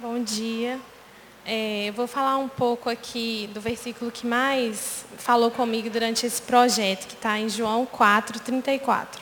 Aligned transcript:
Bom 0.00 0.22
dia. 0.22 0.78
É, 1.44 1.86
eu 1.88 1.92
vou 1.92 2.06
falar 2.06 2.38
um 2.38 2.46
pouco 2.46 2.88
aqui 2.88 3.50
do 3.52 3.60
versículo 3.60 4.12
que 4.12 4.24
mais 4.24 5.04
falou 5.16 5.50
comigo 5.50 5.90
durante 5.90 6.24
esse 6.24 6.40
projeto, 6.40 7.08
que 7.08 7.14
está 7.14 7.36
em 7.36 7.48
João 7.48 7.84
4, 7.84 8.38
34. 8.38 9.20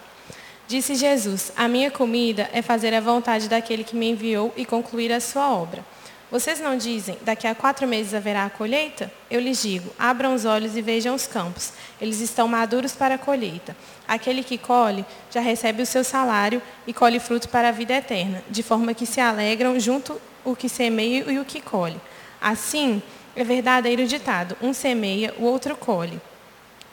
Disse 0.68 0.94
Jesus: 0.94 1.50
A 1.56 1.66
minha 1.66 1.90
comida 1.90 2.50
é 2.52 2.60
fazer 2.60 2.92
a 2.92 3.00
vontade 3.00 3.48
daquele 3.48 3.84
que 3.84 3.96
me 3.96 4.10
enviou 4.10 4.52
e 4.54 4.66
concluir 4.66 5.10
a 5.14 5.18
sua 5.18 5.50
obra. 5.50 5.82
Vocês 6.30 6.60
não 6.60 6.76
dizem, 6.76 7.16
daqui 7.22 7.46
a 7.46 7.54
quatro 7.54 7.86
meses 7.86 8.12
haverá 8.12 8.44
a 8.44 8.50
colheita? 8.50 9.10
Eu 9.30 9.40
lhes 9.40 9.62
digo, 9.62 9.90
abram 9.98 10.34
os 10.34 10.44
olhos 10.44 10.76
e 10.76 10.82
vejam 10.82 11.14
os 11.14 11.26
campos. 11.26 11.72
Eles 11.98 12.20
estão 12.20 12.46
maduros 12.46 12.92
para 12.92 13.14
a 13.14 13.18
colheita. 13.18 13.74
Aquele 14.06 14.44
que 14.44 14.58
colhe 14.58 15.06
já 15.30 15.40
recebe 15.40 15.82
o 15.82 15.86
seu 15.86 16.04
salário 16.04 16.60
e 16.86 16.92
colhe 16.92 17.18
fruto 17.18 17.48
para 17.48 17.68
a 17.68 17.72
vida 17.72 17.94
eterna, 17.94 18.44
de 18.50 18.62
forma 18.62 18.92
que 18.92 19.06
se 19.06 19.22
alegram 19.22 19.80
junto 19.80 20.20
o 20.46 20.54
que 20.56 20.68
semeia 20.68 21.30
e 21.30 21.38
o 21.38 21.44
que 21.44 21.60
colhe. 21.60 22.00
Assim, 22.40 23.02
é 23.34 23.42
verdadeiro 23.42 24.06
ditado, 24.06 24.56
um 24.62 24.72
semeia, 24.72 25.34
o 25.38 25.44
outro 25.44 25.76
colhe. 25.76 26.20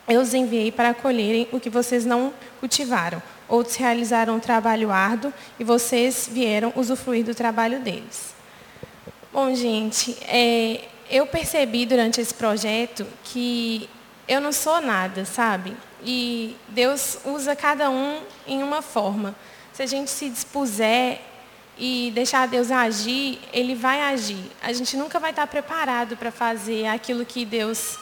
Eu 0.07 0.19
os 0.19 0.33
enviei 0.33 0.71
para 0.71 0.93
colherem 0.93 1.47
o 1.51 1.59
que 1.59 1.69
vocês 1.69 2.03
não 2.03 2.33
cultivaram. 2.59 3.23
Outros 3.47 3.75
realizaram 3.75 4.35
um 4.35 4.39
trabalho 4.39 4.91
árduo 4.91 5.31
e 5.59 5.63
vocês 5.63 6.27
vieram 6.29 6.73
usufruir 6.75 7.23
do 7.23 7.35
trabalho 7.35 7.79
deles. 7.79 8.33
Bom, 9.31 9.53
gente, 9.55 10.17
é, 10.27 10.81
eu 11.09 11.25
percebi 11.27 11.85
durante 11.85 12.19
esse 12.19 12.33
projeto 12.33 13.05
que 13.23 13.89
eu 14.27 14.41
não 14.41 14.51
sou 14.51 14.81
nada, 14.81 15.23
sabe? 15.23 15.75
E 16.03 16.55
Deus 16.67 17.19
usa 17.23 17.55
cada 17.55 17.89
um 17.89 18.19
em 18.45 18.61
uma 18.61 18.81
forma. 18.81 19.35
Se 19.71 19.83
a 19.83 19.85
gente 19.85 20.11
se 20.11 20.29
dispuser 20.29 21.21
e 21.77 22.11
deixar 22.13 22.47
Deus 22.47 22.71
agir, 22.71 23.39
Ele 23.51 23.75
vai 23.75 24.01
agir. 24.01 24.45
A 24.61 24.71
gente 24.71 24.95
nunca 24.95 25.19
vai 25.19 25.31
estar 25.31 25.47
preparado 25.47 26.15
para 26.15 26.31
fazer 26.31 26.87
aquilo 26.87 27.25
que 27.25 27.45
Deus 27.45 27.97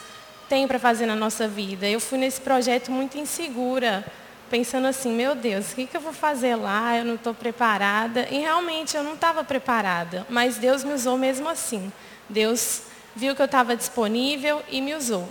tem 0.48 0.68
para 0.68 0.78
fazer 0.78 1.06
na 1.06 1.16
nossa 1.16 1.48
vida. 1.48 1.88
Eu 1.88 1.98
fui 1.98 2.18
nesse 2.18 2.40
projeto 2.40 2.90
muito 2.90 3.16
insegura, 3.16 4.04
pensando 4.50 4.86
assim, 4.86 5.10
meu 5.10 5.34
Deus, 5.34 5.72
o 5.72 5.74
que, 5.74 5.86
que 5.86 5.96
eu 5.96 6.00
vou 6.00 6.12
fazer 6.12 6.56
lá? 6.56 6.96
Eu 6.98 7.06
não 7.06 7.14
estou 7.14 7.32
preparada. 7.32 8.28
E 8.30 8.38
realmente 8.40 8.94
eu 8.94 9.02
não 9.02 9.14
estava 9.14 9.42
preparada, 9.42 10.26
mas 10.28 10.58
Deus 10.58 10.84
me 10.84 10.92
usou 10.92 11.16
mesmo 11.16 11.48
assim. 11.48 11.90
Deus 12.28 12.82
viu 13.16 13.34
que 13.34 13.40
eu 13.40 13.46
estava 13.46 13.74
disponível 13.74 14.62
e 14.68 14.82
me 14.82 14.94
usou. 14.94 15.26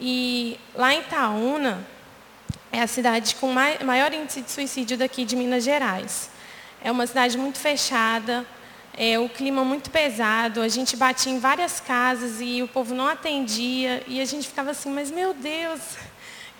E 0.00 0.58
lá 0.74 0.92
em 0.92 1.00
Itaúna, 1.00 1.86
é 2.72 2.80
a 2.80 2.86
cidade 2.88 3.36
com 3.36 3.52
maior 3.52 4.12
índice 4.12 4.40
de 4.40 4.50
suicídio 4.50 4.96
daqui 4.96 5.24
de 5.24 5.36
Minas 5.36 5.62
Gerais. 5.62 6.31
É 6.82 6.90
uma 6.90 7.06
cidade 7.06 7.38
muito 7.38 7.58
fechada, 7.58 8.44
é, 8.94 9.18
o 9.18 9.28
clima 9.28 9.64
muito 9.64 9.90
pesado, 9.90 10.60
a 10.60 10.68
gente 10.68 10.96
batia 10.96 11.32
em 11.32 11.38
várias 11.38 11.80
casas 11.80 12.40
e 12.40 12.62
o 12.62 12.68
povo 12.68 12.94
não 12.94 13.06
atendia, 13.06 14.02
e 14.06 14.20
a 14.20 14.24
gente 14.24 14.48
ficava 14.48 14.72
assim, 14.72 14.90
mas 14.90 15.10
meu 15.10 15.32
Deus, 15.32 15.80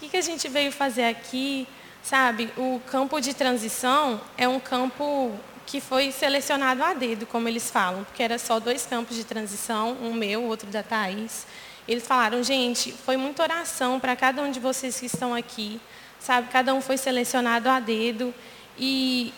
que, 0.02 0.08
que 0.08 0.16
a 0.16 0.20
gente 0.20 0.48
veio 0.48 0.72
fazer 0.72 1.04
aqui? 1.04 1.66
Sabe, 2.02 2.50
o 2.56 2.80
campo 2.90 3.20
de 3.20 3.32
transição 3.32 4.20
é 4.36 4.48
um 4.48 4.58
campo 4.58 5.30
que 5.64 5.80
foi 5.80 6.10
selecionado 6.10 6.82
a 6.82 6.92
dedo, 6.92 7.24
como 7.24 7.46
eles 7.46 7.70
falam, 7.70 8.02
porque 8.02 8.20
era 8.20 8.36
só 8.36 8.58
dois 8.58 8.84
campos 8.84 9.16
de 9.16 9.22
transição, 9.22 9.96
um 10.02 10.12
meu, 10.12 10.42
outro 10.42 10.68
da 10.68 10.82
Thaís. 10.82 11.46
Eles 11.86 12.04
falaram, 12.04 12.42
gente, 12.42 12.90
foi 12.90 13.16
muita 13.16 13.44
oração 13.44 14.00
para 14.00 14.16
cada 14.16 14.42
um 14.42 14.50
de 14.50 14.58
vocês 14.58 14.98
que 14.98 15.06
estão 15.06 15.32
aqui, 15.32 15.80
sabe? 16.18 16.48
Cada 16.48 16.74
um 16.74 16.80
foi 16.80 16.96
selecionado 16.96 17.68
a 17.68 17.78
dedo 17.78 18.34
e 18.76 19.32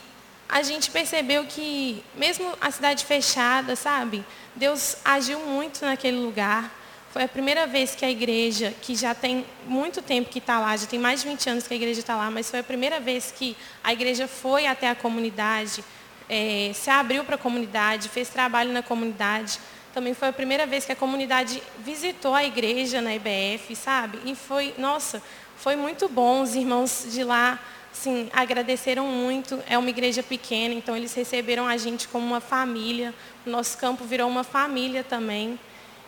a 0.54 0.62
gente 0.62 0.88
percebeu 0.88 1.44
que, 1.46 2.00
mesmo 2.14 2.48
a 2.60 2.70
cidade 2.70 3.04
fechada, 3.04 3.74
sabe? 3.74 4.24
Deus 4.54 4.96
agiu 5.04 5.40
muito 5.40 5.84
naquele 5.84 6.16
lugar. 6.16 6.72
Foi 7.10 7.24
a 7.24 7.28
primeira 7.28 7.66
vez 7.66 7.96
que 7.96 8.04
a 8.04 8.10
igreja, 8.10 8.72
que 8.80 8.94
já 8.94 9.16
tem 9.16 9.44
muito 9.66 10.00
tempo 10.00 10.30
que 10.30 10.38
está 10.38 10.60
lá, 10.60 10.76
já 10.76 10.86
tem 10.86 11.00
mais 11.00 11.22
de 11.22 11.28
20 11.28 11.50
anos 11.50 11.66
que 11.66 11.74
a 11.74 11.76
igreja 11.76 11.98
está 11.98 12.14
lá, 12.14 12.30
mas 12.30 12.48
foi 12.48 12.60
a 12.60 12.62
primeira 12.62 13.00
vez 13.00 13.34
que 13.36 13.56
a 13.82 13.92
igreja 13.92 14.28
foi 14.28 14.68
até 14.68 14.88
a 14.88 14.94
comunidade, 14.94 15.84
é, 16.28 16.70
se 16.72 16.88
abriu 16.88 17.24
para 17.24 17.34
a 17.34 17.38
comunidade, 17.38 18.08
fez 18.08 18.28
trabalho 18.28 18.72
na 18.72 18.82
comunidade. 18.82 19.58
Também 19.92 20.14
foi 20.14 20.28
a 20.28 20.32
primeira 20.32 20.68
vez 20.68 20.84
que 20.84 20.92
a 20.92 20.96
comunidade 20.96 21.60
visitou 21.80 22.32
a 22.32 22.44
igreja 22.44 23.00
na 23.00 23.12
IBF, 23.12 23.74
sabe? 23.74 24.20
E 24.24 24.36
foi, 24.36 24.72
nossa, 24.78 25.20
foi 25.56 25.74
muito 25.74 26.08
bom. 26.08 26.42
Os 26.42 26.54
irmãos 26.54 27.08
de 27.10 27.24
lá, 27.24 27.58
sim, 27.94 28.28
agradeceram 28.32 29.06
muito. 29.06 29.62
É 29.66 29.78
uma 29.78 29.88
igreja 29.88 30.22
pequena, 30.22 30.74
então 30.74 30.94
eles 30.96 31.14
receberam 31.14 31.66
a 31.66 31.76
gente 31.76 32.06
como 32.08 32.26
uma 32.26 32.40
família. 32.40 33.14
O 33.46 33.50
nosso 33.50 33.78
campo 33.78 34.04
virou 34.04 34.28
uma 34.28 34.44
família 34.44 35.02
também. 35.02 35.58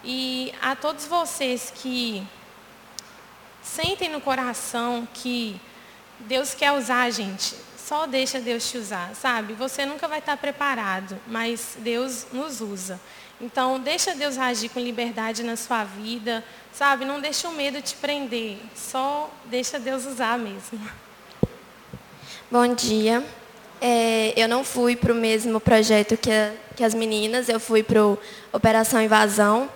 E 0.05 0.53
a 0.61 0.77
todos 0.77 1.07
vocês 1.07 1.73
que 1.75 2.23
sentem 3.63 4.09
no 4.09 4.21
coração 4.21 5.09
que 5.15 5.59
Deus 6.21 6.55
quer 6.55 6.73
usar 6.73 7.03
a 7.03 7.11
gente, 7.11 7.55
só 7.77 8.07
deixa 8.07 8.41
Deus 8.41 8.71
te 8.71 8.79
usar, 8.79 9.15
sabe? 9.15 9.55
Você 9.55 9.87
nunca 9.87 10.09
vai 10.09 10.19
estar 10.19 10.37
preparado, 10.37 11.19
mas 11.27 11.77
Deus 11.79 12.27
nos 12.33 12.61
usa. 12.61 13.01
Então, 13.41 13.79
deixa 13.79 14.15
Deus 14.15 14.39
agir 14.39 14.71
com 14.71 14.81
liberdade 14.81 15.43
na 15.43 15.57
sua 15.57 15.85
vida, 15.85 16.43
sabe? 16.73 17.05
Não 17.05 17.21
deixa 17.21 17.49
o 17.49 17.53
medo 17.53 17.81
te 17.83 17.95
prender, 17.95 18.59
só 18.75 19.31
deixa 19.45 19.79
Deus 19.79 20.07
usar 20.07 20.39
mesmo. 20.39 21.06
Bom 22.49 22.75
dia. 22.75 23.25
É, 23.81 24.33
eu 24.37 24.49
não 24.49 24.63
fui 24.63 24.95
para 24.95 25.13
o 25.13 25.17
mesmo 25.17 25.59
projeto 25.59 26.17
que, 26.17 26.31
a, 26.31 26.53
que 26.77 26.85
as 26.85 26.95
meninas, 26.95 27.49
eu 27.49 27.59
fui 27.59 27.83
para 27.83 28.01
o 28.07 28.17
Operação 28.53 29.03
Invasão. 29.03 29.69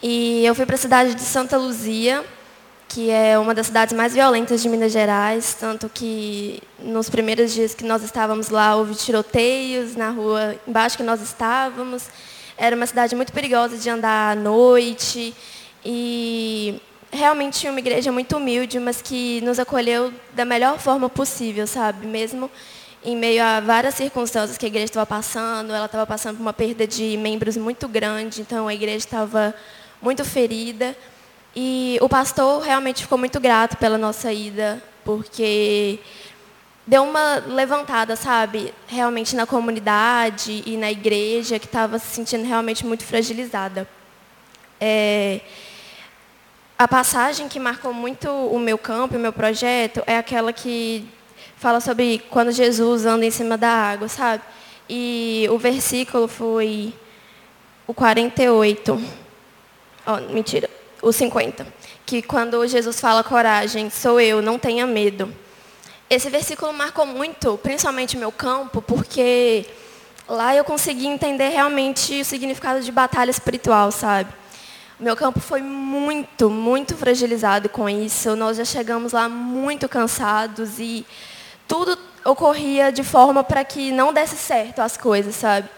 E 0.00 0.46
eu 0.46 0.54
fui 0.54 0.64
para 0.64 0.76
a 0.76 0.78
cidade 0.78 1.16
de 1.16 1.22
Santa 1.22 1.56
Luzia, 1.56 2.24
que 2.86 3.10
é 3.10 3.36
uma 3.36 3.52
das 3.52 3.66
cidades 3.66 3.92
mais 3.96 4.14
violentas 4.14 4.62
de 4.62 4.68
Minas 4.68 4.92
Gerais, 4.92 5.56
tanto 5.58 5.90
que 5.92 6.62
nos 6.78 7.10
primeiros 7.10 7.52
dias 7.52 7.74
que 7.74 7.84
nós 7.84 8.04
estávamos 8.04 8.48
lá 8.48 8.76
houve 8.76 8.94
tiroteios 8.94 9.96
na 9.96 10.10
rua 10.10 10.54
embaixo 10.68 10.96
que 10.96 11.02
nós 11.02 11.20
estávamos. 11.20 12.04
Era 12.56 12.76
uma 12.76 12.86
cidade 12.86 13.16
muito 13.16 13.32
perigosa 13.32 13.76
de 13.76 13.90
andar 13.90 14.30
à 14.30 14.40
noite 14.40 15.34
e 15.84 16.80
realmente 17.14 17.60
tinha 17.60 17.70
uma 17.70 17.78
igreja 17.78 18.10
muito 18.10 18.36
humilde, 18.36 18.78
mas 18.80 19.00
que 19.00 19.40
nos 19.42 19.58
acolheu 19.58 20.12
da 20.32 20.44
melhor 20.44 20.78
forma 20.78 21.08
possível, 21.08 21.66
sabe? 21.66 22.06
Mesmo 22.06 22.50
em 23.04 23.16
meio 23.16 23.42
a 23.42 23.60
várias 23.60 23.94
circunstâncias 23.94 24.58
que 24.58 24.66
a 24.66 24.68
igreja 24.68 24.86
estava 24.86 25.06
passando, 25.06 25.72
ela 25.72 25.86
estava 25.86 26.06
passando 26.06 26.36
por 26.36 26.42
uma 26.42 26.52
perda 26.52 26.86
de 26.86 27.16
membros 27.16 27.56
muito 27.56 27.86
grande, 27.86 28.40
então 28.40 28.66
a 28.66 28.74
igreja 28.74 28.98
estava 28.98 29.54
muito 30.02 30.24
ferida. 30.24 30.96
E 31.54 31.98
o 32.00 32.08
pastor 32.08 32.62
realmente 32.62 33.02
ficou 33.02 33.16
muito 33.16 33.38
grato 33.38 33.76
pela 33.76 33.96
nossa 33.96 34.32
ida, 34.32 34.82
porque 35.04 36.00
deu 36.86 37.04
uma 37.04 37.36
levantada, 37.46 38.16
sabe, 38.16 38.74
realmente 38.88 39.36
na 39.36 39.46
comunidade 39.46 40.64
e 40.66 40.76
na 40.76 40.90
igreja, 40.90 41.58
que 41.58 41.66
estava 41.66 41.98
se 41.98 42.06
sentindo 42.06 42.44
realmente 42.44 42.84
muito 42.84 43.04
fragilizada. 43.04 43.88
É, 44.80 45.40
a 46.78 46.88
passagem 46.88 47.48
que 47.48 47.60
marcou 47.60 47.92
muito 47.92 48.28
o 48.28 48.58
meu 48.58 48.76
campo, 48.76 49.16
o 49.16 49.20
meu 49.20 49.32
projeto, 49.32 50.02
é 50.06 50.18
aquela 50.18 50.52
que 50.52 51.06
fala 51.56 51.80
sobre 51.80 52.22
quando 52.30 52.50
Jesus 52.50 53.06
anda 53.06 53.24
em 53.24 53.30
cima 53.30 53.56
da 53.56 53.68
água, 53.68 54.08
sabe? 54.08 54.42
E 54.88 55.46
o 55.50 55.58
versículo 55.58 56.26
foi 56.26 56.92
o 57.86 57.94
48. 57.94 59.02
Oh, 60.06 60.32
mentira, 60.32 60.68
o 61.00 61.12
50. 61.12 61.66
Que 62.04 62.20
quando 62.20 62.66
Jesus 62.66 63.00
fala 63.00 63.22
coragem, 63.22 63.88
sou 63.88 64.20
eu, 64.20 64.42
não 64.42 64.58
tenha 64.58 64.86
medo. 64.86 65.32
Esse 66.10 66.28
versículo 66.28 66.72
marcou 66.72 67.06
muito, 67.06 67.56
principalmente 67.58 68.16
meu 68.16 68.30
campo, 68.32 68.82
porque 68.82 69.64
lá 70.28 70.54
eu 70.54 70.64
consegui 70.64 71.06
entender 71.06 71.48
realmente 71.48 72.20
o 72.20 72.24
significado 72.24 72.80
de 72.80 72.92
batalha 72.92 73.30
espiritual, 73.30 73.90
sabe? 73.90 74.30
Meu 75.04 75.14
campo 75.14 75.38
foi 75.38 75.60
muito, 75.60 76.48
muito 76.48 76.96
fragilizado 76.96 77.68
com 77.68 77.86
isso. 77.90 78.34
Nós 78.34 78.56
já 78.56 78.64
chegamos 78.64 79.12
lá 79.12 79.28
muito 79.28 79.86
cansados 79.86 80.78
e 80.78 81.04
tudo 81.68 81.98
ocorria 82.24 82.90
de 82.90 83.04
forma 83.04 83.44
para 83.44 83.62
que 83.64 83.92
não 83.92 84.14
desse 84.14 84.34
certo 84.34 84.80
as 84.80 84.96
coisas, 84.96 85.34
sabe? 85.34 85.68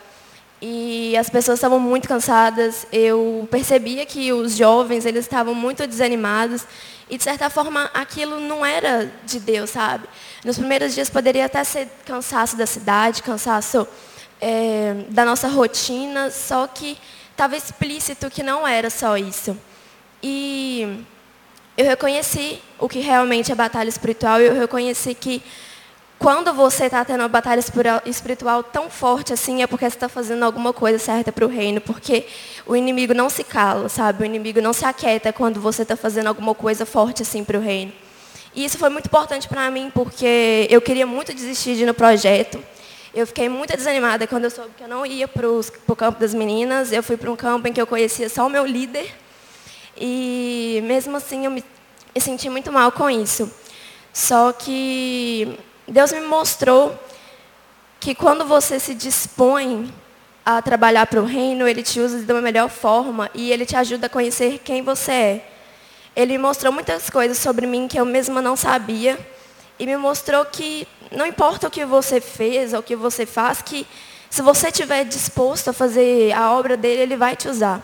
E 0.63 1.17
as 1.17 1.29
pessoas 1.29 1.59
estavam 1.59 1.81
muito 1.81 2.07
cansadas. 2.07 2.87
Eu 2.93 3.49
percebia 3.51 4.07
que 4.07 4.33
os 4.33 4.57
jovens 4.57 5.05
eles 5.05 5.25
estavam 5.25 5.57
muito 5.57 5.85
desanimados 5.89 6.65
e 7.11 7.19
de 7.19 7.25
certa 7.25 7.51
forma 7.51 7.91
aquilo 7.93 8.39
não 8.39 8.65
era 8.65 9.11
de 9.25 9.41
Deus, 9.41 9.71
sabe? 9.71 10.07
Nos 10.45 10.57
primeiros 10.57 10.95
dias 10.95 11.11
poderia 11.11 11.47
até 11.47 11.65
ser 11.65 11.89
cansaço 12.05 12.57
da 12.57 12.65
cidade, 12.65 13.25
cansaço 13.25 13.89
é, 14.41 14.95
da 15.09 15.25
nossa 15.25 15.49
rotina, 15.49 16.31
só 16.31 16.69
que 16.69 16.97
estava 17.37 17.55
explícito 17.55 18.31
que 18.31 18.43
não 18.43 18.67
era 18.67 18.89
só 18.89 19.19
isso. 19.19 19.55
E 20.23 21.05
eu 21.77 21.85
reconheci 21.85 22.59
o 22.79 22.89
que 22.89 23.01
realmente 23.01 23.53
é 23.53 23.55
batalha 23.55 23.91
espiritual. 23.91 24.41
Eu 24.41 24.55
reconheci 24.55 25.15
que 25.15 25.43
quando 26.19 26.55
você 26.55 26.87
está 26.87 27.05
tendo 27.05 27.21
uma 27.21 27.29
batalha 27.29 27.63
espiritual 28.07 28.63
tão 28.63 28.89
forte 28.89 29.35
assim, 29.35 29.63
é 29.63 29.67
porque 29.67 29.85
você 29.85 29.97
está 29.97 30.09
fazendo 30.09 30.45
alguma 30.45 30.73
coisa 30.73 30.99
certa 30.99 31.31
para 31.31 31.45
o 31.45 31.49
reino, 31.49 31.79
porque 31.79 32.27
o 32.65 32.75
inimigo 32.75 33.13
não 33.13 33.29
se 33.29 33.45
cala, 33.45 33.91
sabe? 33.91 34.23
O 34.23 34.27
inimigo 34.27 34.63
não 34.63 34.73
se 34.73 34.87
aquieta 34.87 35.31
quando 35.31 35.61
você 35.61 35.83
está 35.83 35.95
fazendo 35.95 36.29
alguma 36.29 36.55
coisa 36.55 36.87
forte 36.87 37.21
assim 37.21 37.45
para 37.45 37.59
o 37.59 37.61
reino. 37.61 37.93
E 38.55 38.65
isso 38.65 38.79
foi 38.79 38.89
muito 38.89 39.07
importante 39.07 39.47
para 39.47 39.71
mim, 39.71 39.93
porque 39.93 40.67
eu 40.71 40.81
queria 40.81 41.07
muito 41.07 41.35
desistir 41.35 41.77
de 41.77 41.83
ir 41.83 41.87
no 41.87 41.93
projeto. 41.93 42.59
Eu 43.17 43.27
fiquei 43.27 43.49
muito 43.49 43.75
desanimada 43.75 44.27
quando 44.27 44.45
eu 44.45 44.51
soube 44.51 44.73
que 44.77 44.85
eu 44.85 44.89
não 44.89 45.07
ia 45.07 45.27
para 45.27 45.49
o 45.49 45.97
campo 45.97 46.21
das 46.21 46.35
meninas. 46.35 46.93
Eu 46.93 47.03
fui 47.03 47.17
para 47.17 47.31
um 47.31 47.35
campo 47.35 47.67
em 47.67 47.73
que 47.73 47.81
eu 47.81 47.87
conhecia 47.87 48.29
só 48.29 48.47
o 48.47 48.51
meu 48.51 48.67
líder. 48.67 49.11
E 49.97 50.83
mesmo 50.85 51.17
assim 51.17 51.47
eu 51.47 51.51
me, 51.51 51.65
me 52.15 52.21
senti 52.21 52.51
muito 52.51 52.71
mal 52.71 52.93
com 52.93 53.09
isso. 53.09 53.51
Só 54.13 54.53
que 54.53 55.59
Deus 55.89 56.13
me 56.13 56.21
mostrou 56.21 56.95
que 57.99 58.15
quando 58.15 58.45
você 58.45 58.79
se 58.79 58.95
dispõe 58.95 59.91
a 60.45 60.61
trabalhar 60.61 61.07
para 61.07 61.23
o 61.23 61.25
reino, 61.25 61.67
Ele 61.67 61.83
te 61.83 61.99
usa 61.99 62.19
de 62.19 62.31
uma 62.31 62.43
melhor 62.43 62.69
forma 62.69 63.31
e 63.33 63.51
Ele 63.51 63.65
te 63.65 63.77
ajuda 63.77 64.09
a 64.09 64.11
conhecer 64.11 64.59
quem 64.59 64.83
você 64.83 65.13
é. 65.13 65.49
Ele 66.15 66.33
me 66.33 66.39
mostrou 66.39 66.71
muitas 66.71 67.09
coisas 67.09 67.39
sobre 67.39 67.67
mim 67.67 67.89
que 67.89 67.99
eu 67.99 68.05
mesma 68.05 68.43
não 68.43 68.57
sabia 68.57 69.19
e 69.79 69.87
me 69.87 69.97
mostrou 69.97 70.45
que 70.45 70.87
não 71.11 71.27
importa 71.27 71.67
o 71.67 71.71
que 71.71 71.85
você 71.85 72.21
fez 72.21 72.73
ou 72.73 72.81
o 72.81 72.83
que 72.83 72.97
você 72.97 73.27
faz, 73.27 73.63
que 73.63 73.87
se 74.31 74.43
você 74.43 74.69
estiver 74.69 75.05
disposto 75.05 75.69
a 75.69 75.73
fazer 75.73 76.33
a 76.33 76.53
obra 76.53 76.77
dele, 76.77 77.03
ele 77.03 77.17
vai 77.17 77.37
te 77.37 77.49
usar. 77.49 77.81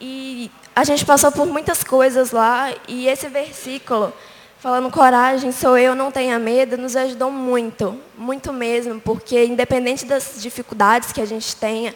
E 0.00 0.50
a 0.74 0.84
gente 0.84 1.04
passou 1.04 1.32
por 1.32 1.46
muitas 1.46 1.82
coisas 1.82 2.30
lá 2.30 2.72
e 2.86 3.08
esse 3.08 3.28
versículo 3.28 4.12
falando 4.58 4.90
coragem, 4.90 5.52
sou 5.52 5.78
eu, 5.78 5.94
não 5.94 6.10
tenha 6.10 6.38
medo, 6.38 6.76
nos 6.76 6.96
ajudou 6.96 7.30
muito, 7.30 7.98
muito 8.18 8.52
mesmo, 8.52 9.00
porque 9.00 9.44
independente 9.44 10.04
das 10.04 10.34
dificuldades 10.38 11.12
que 11.12 11.20
a 11.20 11.24
gente 11.24 11.54
tenha, 11.54 11.94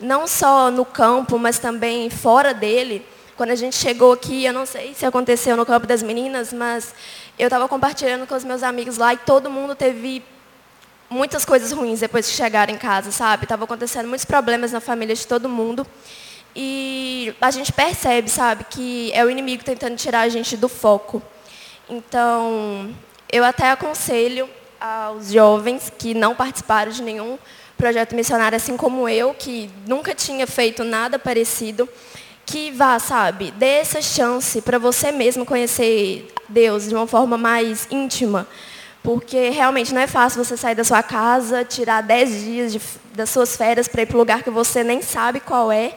não 0.00 0.26
só 0.26 0.70
no 0.70 0.84
campo, 0.84 1.38
mas 1.38 1.58
também 1.58 2.10
fora 2.10 2.52
dele, 2.52 3.06
quando 3.36 3.52
a 3.52 3.54
gente 3.54 3.76
chegou 3.76 4.12
aqui, 4.12 4.44
eu 4.44 4.52
não 4.52 4.66
sei 4.66 4.92
se 4.92 5.06
aconteceu 5.06 5.56
no 5.56 5.64
campo 5.64 5.86
das 5.86 6.02
meninas, 6.02 6.52
mas 6.52 6.94
eu 7.40 7.46
estava 7.46 7.66
compartilhando 7.66 8.26
com 8.26 8.34
os 8.34 8.44
meus 8.44 8.62
amigos 8.62 8.98
lá 8.98 9.14
e 9.14 9.16
todo 9.16 9.50
mundo 9.50 9.74
teve 9.74 10.22
muitas 11.08 11.42
coisas 11.44 11.72
ruins 11.72 12.00
depois 12.00 12.28
que 12.28 12.34
chegaram 12.34 12.72
em 12.72 12.76
casa, 12.76 13.10
sabe? 13.10 13.44
Estava 13.44 13.64
acontecendo 13.64 14.06
muitos 14.06 14.26
problemas 14.26 14.72
na 14.72 14.80
família 14.80 15.14
de 15.14 15.26
todo 15.26 15.48
mundo. 15.48 15.86
E 16.54 17.34
a 17.40 17.50
gente 17.50 17.72
percebe, 17.72 18.28
sabe, 18.28 18.64
que 18.68 19.10
é 19.14 19.24
o 19.24 19.30
inimigo 19.30 19.64
tentando 19.64 19.96
tirar 19.96 20.20
a 20.20 20.28
gente 20.28 20.54
do 20.54 20.68
foco. 20.68 21.22
Então, 21.88 22.94
eu 23.32 23.42
até 23.42 23.70
aconselho 23.70 24.46
aos 24.78 25.32
jovens 25.32 25.90
que 25.98 26.12
não 26.12 26.34
participaram 26.34 26.92
de 26.92 27.02
nenhum 27.02 27.38
projeto 27.76 28.14
missionário, 28.14 28.56
assim 28.56 28.76
como 28.76 29.08
eu, 29.08 29.32
que 29.32 29.70
nunca 29.86 30.14
tinha 30.14 30.46
feito 30.46 30.84
nada 30.84 31.18
parecido, 31.18 31.88
que 32.44 32.70
vá, 32.70 32.98
sabe, 32.98 33.50
dê 33.52 33.78
essa 33.78 34.02
chance 34.02 34.60
para 34.60 34.78
você 34.78 35.10
mesmo 35.10 35.46
conhecer 35.46 36.30
Deus 36.50 36.88
de 36.88 36.94
uma 36.94 37.06
forma 37.06 37.38
mais 37.38 37.86
íntima. 37.90 38.46
Porque 39.02 39.48
realmente 39.48 39.94
não 39.94 40.00
é 40.00 40.06
fácil 40.06 40.44
você 40.44 40.56
sair 40.56 40.74
da 40.74 40.84
sua 40.84 41.02
casa, 41.02 41.64
tirar 41.64 42.02
dez 42.02 42.42
dias 42.42 42.72
de, 42.72 42.80
das 43.14 43.30
suas 43.30 43.56
férias 43.56 43.88
para 43.88 44.02
ir 44.02 44.06
para 44.06 44.16
um 44.16 44.20
lugar 44.20 44.42
que 44.42 44.50
você 44.50 44.84
nem 44.84 45.00
sabe 45.00 45.40
qual 45.40 45.72
é, 45.72 45.94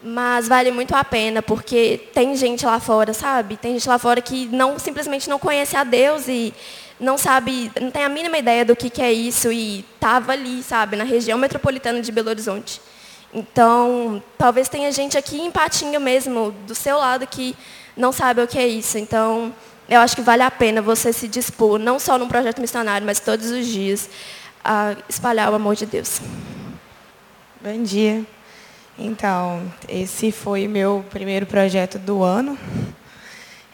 mas 0.00 0.46
vale 0.46 0.70
muito 0.70 0.94
a 0.94 1.02
pena, 1.02 1.42
porque 1.42 2.08
tem 2.14 2.36
gente 2.36 2.64
lá 2.64 2.78
fora, 2.78 3.12
sabe? 3.12 3.56
Tem 3.56 3.72
gente 3.72 3.88
lá 3.88 3.98
fora 3.98 4.20
que 4.20 4.46
não 4.46 4.78
simplesmente 4.78 5.28
não 5.28 5.38
conhece 5.38 5.76
a 5.76 5.82
Deus 5.82 6.28
e 6.28 6.54
não 7.00 7.18
sabe, 7.18 7.72
não 7.80 7.90
tem 7.90 8.04
a 8.04 8.08
mínima 8.08 8.38
ideia 8.38 8.64
do 8.64 8.76
que, 8.76 8.88
que 8.88 9.02
é 9.02 9.12
isso 9.12 9.50
e 9.50 9.84
estava 9.94 10.32
ali, 10.32 10.62
sabe, 10.62 10.96
na 10.96 11.04
região 11.04 11.38
metropolitana 11.38 12.00
de 12.00 12.12
Belo 12.12 12.28
Horizonte. 12.28 12.80
Então, 13.32 14.22
talvez 14.38 14.68
tenha 14.68 14.90
gente 14.90 15.18
aqui 15.18 15.40
em 15.40 15.50
Patinga 15.50 15.98
mesmo, 15.98 16.54
do 16.66 16.74
seu 16.74 16.98
lado, 16.98 17.26
que 17.26 17.54
não 17.96 18.12
sabe 18.12 18.40
o 18.40 18.46
que 18.46 18.58
é 18.58 18.66
isso. 18.66 18.96
Então, 18.96 19.52
eu 19.88 20.00
acho 20.00 20.14
que 20.14 20.22
vale 20.22 20.42
a 20.42 20.50
pena 20.50 20.82
você 20.82 21.12
se 21.12 21.26
dispor, 21.26 21.78
não 21.78 21.98
só 21.98 22.18
num 22.18 22.28
projeto 22.28 22.60
missionário, 22.60 23.06
mas 23.06 23.20
todos 23.20 23.50
os 23.50 23.66
dias, 23.66 24.08
a 24.62 24.94
espalhar 25.08 25.50
o 25.50 25.54
amor 25.54 25.74
de 25.74 25.86
Deus. 25.86 26.20
Bom 27.60 27.82
dia. 27.82 28.24
Então, 28.98 29.62
esse 29.88 30.30
foi 30.30 30.68
meu 30.68 31.04
primeiro 31.08 31.46
projeto 31.46 31.98
do 31.98 32.22
ano. 32.22 32.58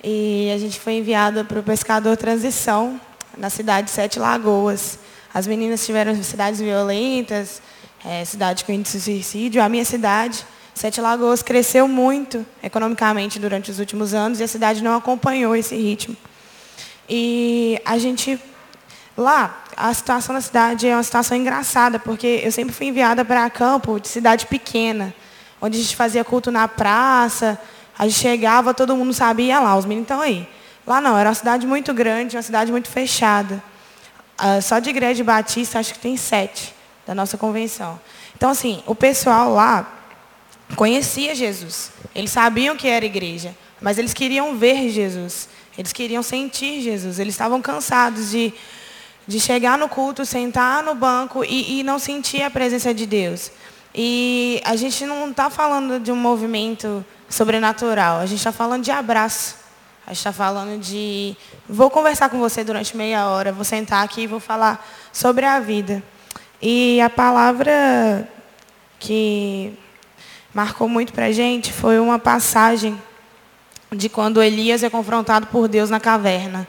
E 0.03 0.53
a 0.55 0.59
gente 0.59 0.79
foi 0.79 0.95
enviada 0.95 1.43
para 1.43 1.59
o 1.59 1.63
Pescador 1.63 2.17
Transição, 2.17 3.01
na 3.37 3.51
cidade 3.51 3.87
de 3.87 3.91
Sete 3.91 4.19
Lagoas. 4.19 4.99
As 5.33 5.47
meninas 5.47 5.85
tiveram 5.85 6.15
cidades 6.23 6.61
violentas, 6.61 7.61
é, 8.05 8.25
cidade 8.25 8.65
com 8.65 8.73
índice 8.73 8.99
de 8.99 9.05
suicídio. 9.05 9.63
A 9.63 9.69
minha 9.69 9.85
cidade, 9.85 10.47
Sete 10.75 11.01
Lagoas, 11.01 11.43
cresceu 11.43 11.87
muito 11.87 12.45
economicamente 12.63 13.39
durante 13.39 13.71
os 13.71 13.79
últimos 13.79 14.13
anos 14.13 14.41
e 14.41 14.43
a 14.43 14.49
cidade 14.49 14.83
não 14.83 14.97
acompanhou 14.97 15.55
esse 15.55 15.77
ritmo. 15.77 16.17
E 17.09 17.81
a 17.85 17.97
gente 17.97 18.41
Lá, 19.17 19.63
a 19.77 19.95
situação 19.95 20.35
da 20.35 20.41
cidade 20.41 20.89
é 20.89 20.97
uma 20.97 21.03
situação 21.03 21.37
engraçada, 21.37 22.01
porque 22.01 22.41
eu 22.43 22.51
sempre 22.51 22.75
fui 22.75 22.89
enviada 22.89 23.25
para 23.25 23.49
campo 23.49 24.01
de 24.01 24.09
cidade 24.09 24.45
pequena, 24.47 25.15
onde 25.61 25.79
a 25.79 25.81
gente 25.81 25.95
fazia 25.95 26.25
culto 26.25 26.51
na 26.51 26.67
praça, 26.67 27.57
a 27.97 28.09
gente 28.09 28.19
chegava, 28.19 28.75
todo 28.75 28.97
mundo 28.97 29.15
sabia 29.15 29.61
lá, 29.61 29.77
os 29.77 29.85
meninos 29.85 30.07
estão 30.07 30.21
aí. 30.21 30.49
Lá 30.85 31.01
não, 31.01 31.17
era 31.17 31.29
uma 31.29 31.35
cidade 31.35 31.65
muito 31.65 31.95
grande, 31.95 32.37
uma 32.37 32.43
cidade 32.43 32.73
muito 32.73 32.89
fechada. 32.89 33.63
Uh, 34.37 34.61
só 34.61 34.81
de 34.81 34.91
igreja 34.91 35.23
batista, 35.23 35.79
acho 35.79 35.95
que 35.95 36.01
tem 36.01 36.17
sete 36.17 36.75
da 37.07 37.15
nossa 37.15 37.39
convenção. 37.39 38.01
Então, 38.37 38.51
assim, 38.51 38.83
o 38.85 38.97
pessoal 38.97 39.55
lá 39.55 39.87
conhecia 40.75 41.35
Jesus. 41.35 41.91
Eles 42.15 42.31
sabiam 42.31 42.77
que 42.77 42.89
era 42.89 43.05
igreja, 43.05 43.55
mas 43.81 43.99
eles 43.99 44.15
queriam 44.15 44.57
ver 44.57 44.89
Jesus. 44.91 45.49
Eles 45.77 45.93
queriam 45.93 46.23
sentir 46.23 46.81
Jesus. 46.81 47.19
Eles 47.19 47.35
estavam 47.35 47.61
cansados 47.61 48.31
de 48.31 48.55
de 49.27 49.41
chegar 49.41 49.79
no 49.79 49.89
culto, 49.89 50.25
sentar 50.25 50.83
no 50.83 50.95
banco 50.95 51.45
e, 51.45 51.81
e 51.81 51.83
não 51.83 51.99
sentir 51.99 52.43
a 52.43 52.51
presença 52.51 52.93
de 52.93 53.07
Deus. 53.07 53.51
E 53.95 54.61
a 54.65 54.77
gente 54.77 55.07
não 55.07 55.31
está 55.31 55.49
falando 55.49 56.01
de 56.01 56.11
um 56.11 56.17
movimento 56.17 57.05
sobrenatural, 57.29 58.19
a 58.19 58.27
gente 58.27 58.39
está 58.39 58.53
falando 58.53 58.83
de 58.85 58.91
abraço. 58.91 59.65
A 60.07 60.11
gente 60.11 60.19
está 60.19 60.33
falando 60.33 60.79
de. 60.79 61.35
Vou 61.67 61.89
conversar 61.89 62.29
com 62.29 62.39
você 62.39 62.63
durante 62.63 62.95
meia 62.95 63.27
hora, 63.27 63.53
vou 63.53 63.65
sentar 63.65 64.05
aqui 64.05 64.23
e 64.23 64.27
vou 64.27 64.39
falar 64.39 64.87
sobre 65.11 65.47
a 65.47 65.59
vida. 65.61 66.03
E 66.61 67.01
a 67.01 67.09
palavra 67.09 68.29
que 68.99 69.73
marcou 70.55 70.89
muito 70.89 71.13
para 71.13 71.27
a 71.27 71.33
gente 71.33 71.73
foi 71.73 71.99
uma 71.99 72.19
passagem 72.19 72.97
de 73.91 74.09
quando 74.09 74.43
Elias 74.43 74.83
é 74.83 74.89
confrontado 74.89 75.49
por 75.49 75.67
Deus 75.67 75.91
na 75.91 75.99
caverna, 75.99 76.67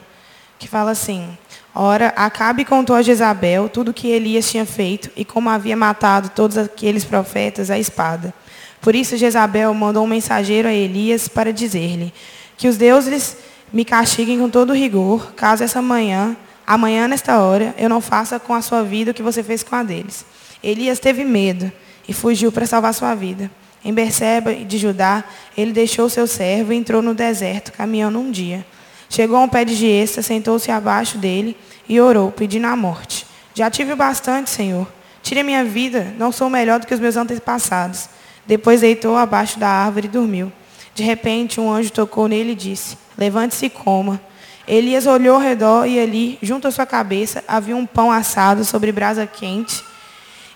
que 0.58 0.66
fala 0.66 0.90
assim: 0.90 1.38
Ora, 1.74 2.08
Acabe 2.16 2.64
contou 2.64 2.96
a 2.96 3.02
Jezabel 3.02 3.68
tudo 3.68 3.90
o 3.90 3.94
que 3.94 4.08
Elias 4.08 4.50
tinha 4.50 4.66
feito 4.66 5.10
e 5.16 5.24
como 5.24 5.48
havia 5.48 5.76
matado 5.76 6.30
todos 6.30 6.58
aqueles 6.58 7.04
profetas 7.04 7.70
à 7.70 7.78
espada. 7.78 8.34
Por 8.80 8.94
isso 8.94 9.16
Jezabel 9.16 9.72
mandou 9.72 10.04
um 10.04 10.08
mensageiro 10.08 10.68
a 10.68 10.72
Elias 10.72 11.28
para 11.28 11.52
dizer-lhe 11.52 12.12
que 12.56 12.68
os 12.68 12.76
deuses 12.76 13.36
me 13.72 13.84
castiguem 13.84 14.38
com 14.38 14.48
todo 14.48 14.72
rigor, 14.72 15.32
caso 15.34 15.62
essa 15.62 15.82
manhã, 15.82 16.36
amanhã 16.66 17.06
nesta 17.06 17.40
hora, 17.40 17.74
eu 17.76 17.88
não 17.88 18.00
faça 18.00 18.38
com 18.38 18.54
a 18.54 18.62
sua 18.62 18.82
vida 18.82 19.10
o 19.10 19.14
que 19.14 19.22
você 19.22 19.42
fez 19.42 19.62
com 19.62 19.74
a 19.76 19.82
deles. 19.82 20.24
Elias 20.62 20.98
teve 20.98 21.24
medo 21.24 21.70
e 22.08 22.12
fugiu 22.12 22.50
para 22.50 22.66
salvar 22.66 22.94
sua 22.94 23.14
vida. 23.14 23.50
Em 23.86 23.94
Berseba 23.94 24.52
de 24.52 24.78
Judá, 24.78 25.22
ele 25.56 25.70
deixou 25.70 26.08
seu 26.08 26.26
servo 26.26 26.72
e 26.72 26.76
entrou 26.76 27.00
no 27.00 27.14
deserto, 27.14 27.70
caminhando 27.70 28.18
um 28.18 28.32
dia. 28.32 28.66
Chegou 29.08 29.36
a 29.36 29.42
um 29.42 29.48
pé 29.48 29.64
de 29.64 29.76
giesta, 29.76 30.22
sentou-se 30.22 30.68
abaixo 30.72 31.18
dele 31.18 31.56
e 31.88 32.00
orou, 32.00 32.32
pedindo 32.32 32.66
a 32.66 32.74
morte. 32.74 33.24
Já 33.54 33.70
tive 33.70 33.94
bastante, 33.94 34.50
Senhor. 34.50 34.88
Tire 35.22 35.38
a 35.38 35.44
minha 35.44 35.64
vida, 35.64 36.12
não 36.18 36.32
sou 36.32 36.50
melhor 36.50 36.80
do 36.80 36.86
que 36.88 36.94
os 36.94 36.98
meus 36.98 37.16
antepassados. 37.16 38.08
Depois 38.44 38.80
deitou 38.80 39.16
abaixo 39.16 39.56
da 39.60 39.68
árvore 39.68 40.08
e 40.08 40.10
dormiu. 40.10 40.52
De 40.92 41.04
repente, 41.04 41.60
um 41.60 41.70
anjo 41.70 41.92
tocou 41.92 42.26
nele 42.26 42.52
e 42.52 42.56
disse: 42.56 42.98
Levante-se 43.16 43.66
e 43.66 43.70
coma. 43.70 44.20
Elias 44.66 45.06
olhou 45.06 45.36
ao 45.36 45.40
redor 45.40 45.86
e 45.86 46.00
ali, 46.00 46.40
junto 46.42 46.66
à 46.66 46.72
sua 46.72 46.86
cabeça, 46.86 47.44
havia 47.46 47.76
um 47.76 47.86
pão 47.86 48.10
assado 48.10 48.64
sobre 48.64 48.90
brasa 48.90 49.28
quente 49.28 49.80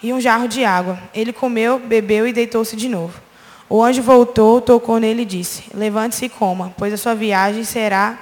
e 0.03 0.13
um 0.13 0.21
jarro 0.21 0.49
de 0.49 0.65
água. 0.65 0.99
Ele 1.15 1.33
comeu, 1.33 1.79
bebeu 1.79 2.27
e 2.27 2.33
deitou-se 2.33 2.75
de 2.77 2.89
novo. 2.89 3.21
O 3.69 3.83
anjo 3.83 4.03
voltou, 4.03 4.61
tocou 4.61 4.99
nele 4.99 5.23
e 5.23 5.25
disse: 5.25 5.65
Levante-se 5.73 6.25
e 6.25 6.29
coma, 6.29 6.75
pois 6.77 6.93
a 6.93 6.97
sua 6.97 7.15
viagem 7.15 7.63
será 7.63 8.19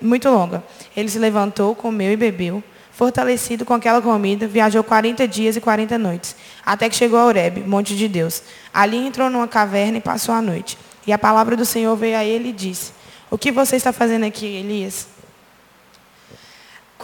muito 0.00 0.28
longa. 0.28 0.62
Ele 0.96 1.08
se 1.08 1.18
levantou, 1.18 1.74
comeu 1.74 2.12
e 2.12 2.16
bebeu. 2.16 2.62
Fortalecido 2.92 3.64
com 3.64 3.74
aquela 3.74 4.00
comida, 4.00 4.46
viajou 4.46 4.84
40 4.84 5.26
dias 5.26 5.56
e 5.56 5.60
40 5.60 5.98
noites, 5.98 6.36
até 6.64 6.88
que 6.88 6.94
chegou 6.94 7.18
a 7.18 7.24
Horebe, 7.24 7.60
monte 7.62 7.96
de 7.96 8.06
Deus. 8.06 8.40
Ali 8.72 8.96
entrou 8.96 9.28
numa 9.28 9.48
caverna 9.48 9.98
e 9.98 10.00
passou 10.00 10.32
a 10.32 10.40
noite. 10.40 10.78
E 11.04 11.12
a 11.12 11.18
palavra 11.18 11.56
do 11.56 11.64
Senhor 11.64 11.96
veio 11.96 12.16
a 12.16 12.24
ele 12.24 12.50
e 12.50 12.52
disse: 12.52 12.92
O 13.28 13.36
que 13.36 13.50
você 13.50 13.74
está 13.74 13.92
fazendo 13.92 14.24
aqui, 14.24 14.46
Elias? 14.46 15.08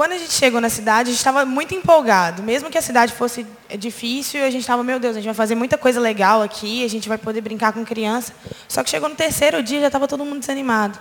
Quando 0.01 0.13
a 0.13 0.17
gente 0.17 0.33
chegou 0.33 0.63
na 0.63 0.71
cidade, 0.71 1.11
a 1.11 1.13
gente 1.13 1.19
estava 1.19 1.45
muito 1.45 1.75
empolgado. 1.75 2.43
Mesmo 2.43 2.71
que 2.71 2.79
a 2.79 2.81
cidade 2.81 3.13
fosse 3.13 3.47
difícil, 3.79 4.43
a 4.43 4.49
gente 4.49 4.63
estava, 4.63 4.83
meu 4.83 4.99
Deus, 4.99 5.15
a 5.15 5.19
gente 5.19 5.27
vai 5.27 5.35
fazer 5.35 5.55
muita 5.55 5.77
coisa 5.77 6.01
legal 6.01 6.41
aqui, 6.41 6.83
a 6.83 6.89
gente 6.89 7.07
vai 7.07 7.19
poder 7.19 7.43
brincar 7.43 7.75
com 7.75 7.85
criança. 7.85 8.33
Só 8.67 8.83
que 8.83 8.89
chegou 8.89 9.11
no 9.11 9.15
terceiro 9.15 9.63
dia, 9.63 9.79
já 9.79 9.89
estava 9.89 10.09
todo 10.09 10.25
mundo 10.25 10.41
desanimado. 10.41 10.99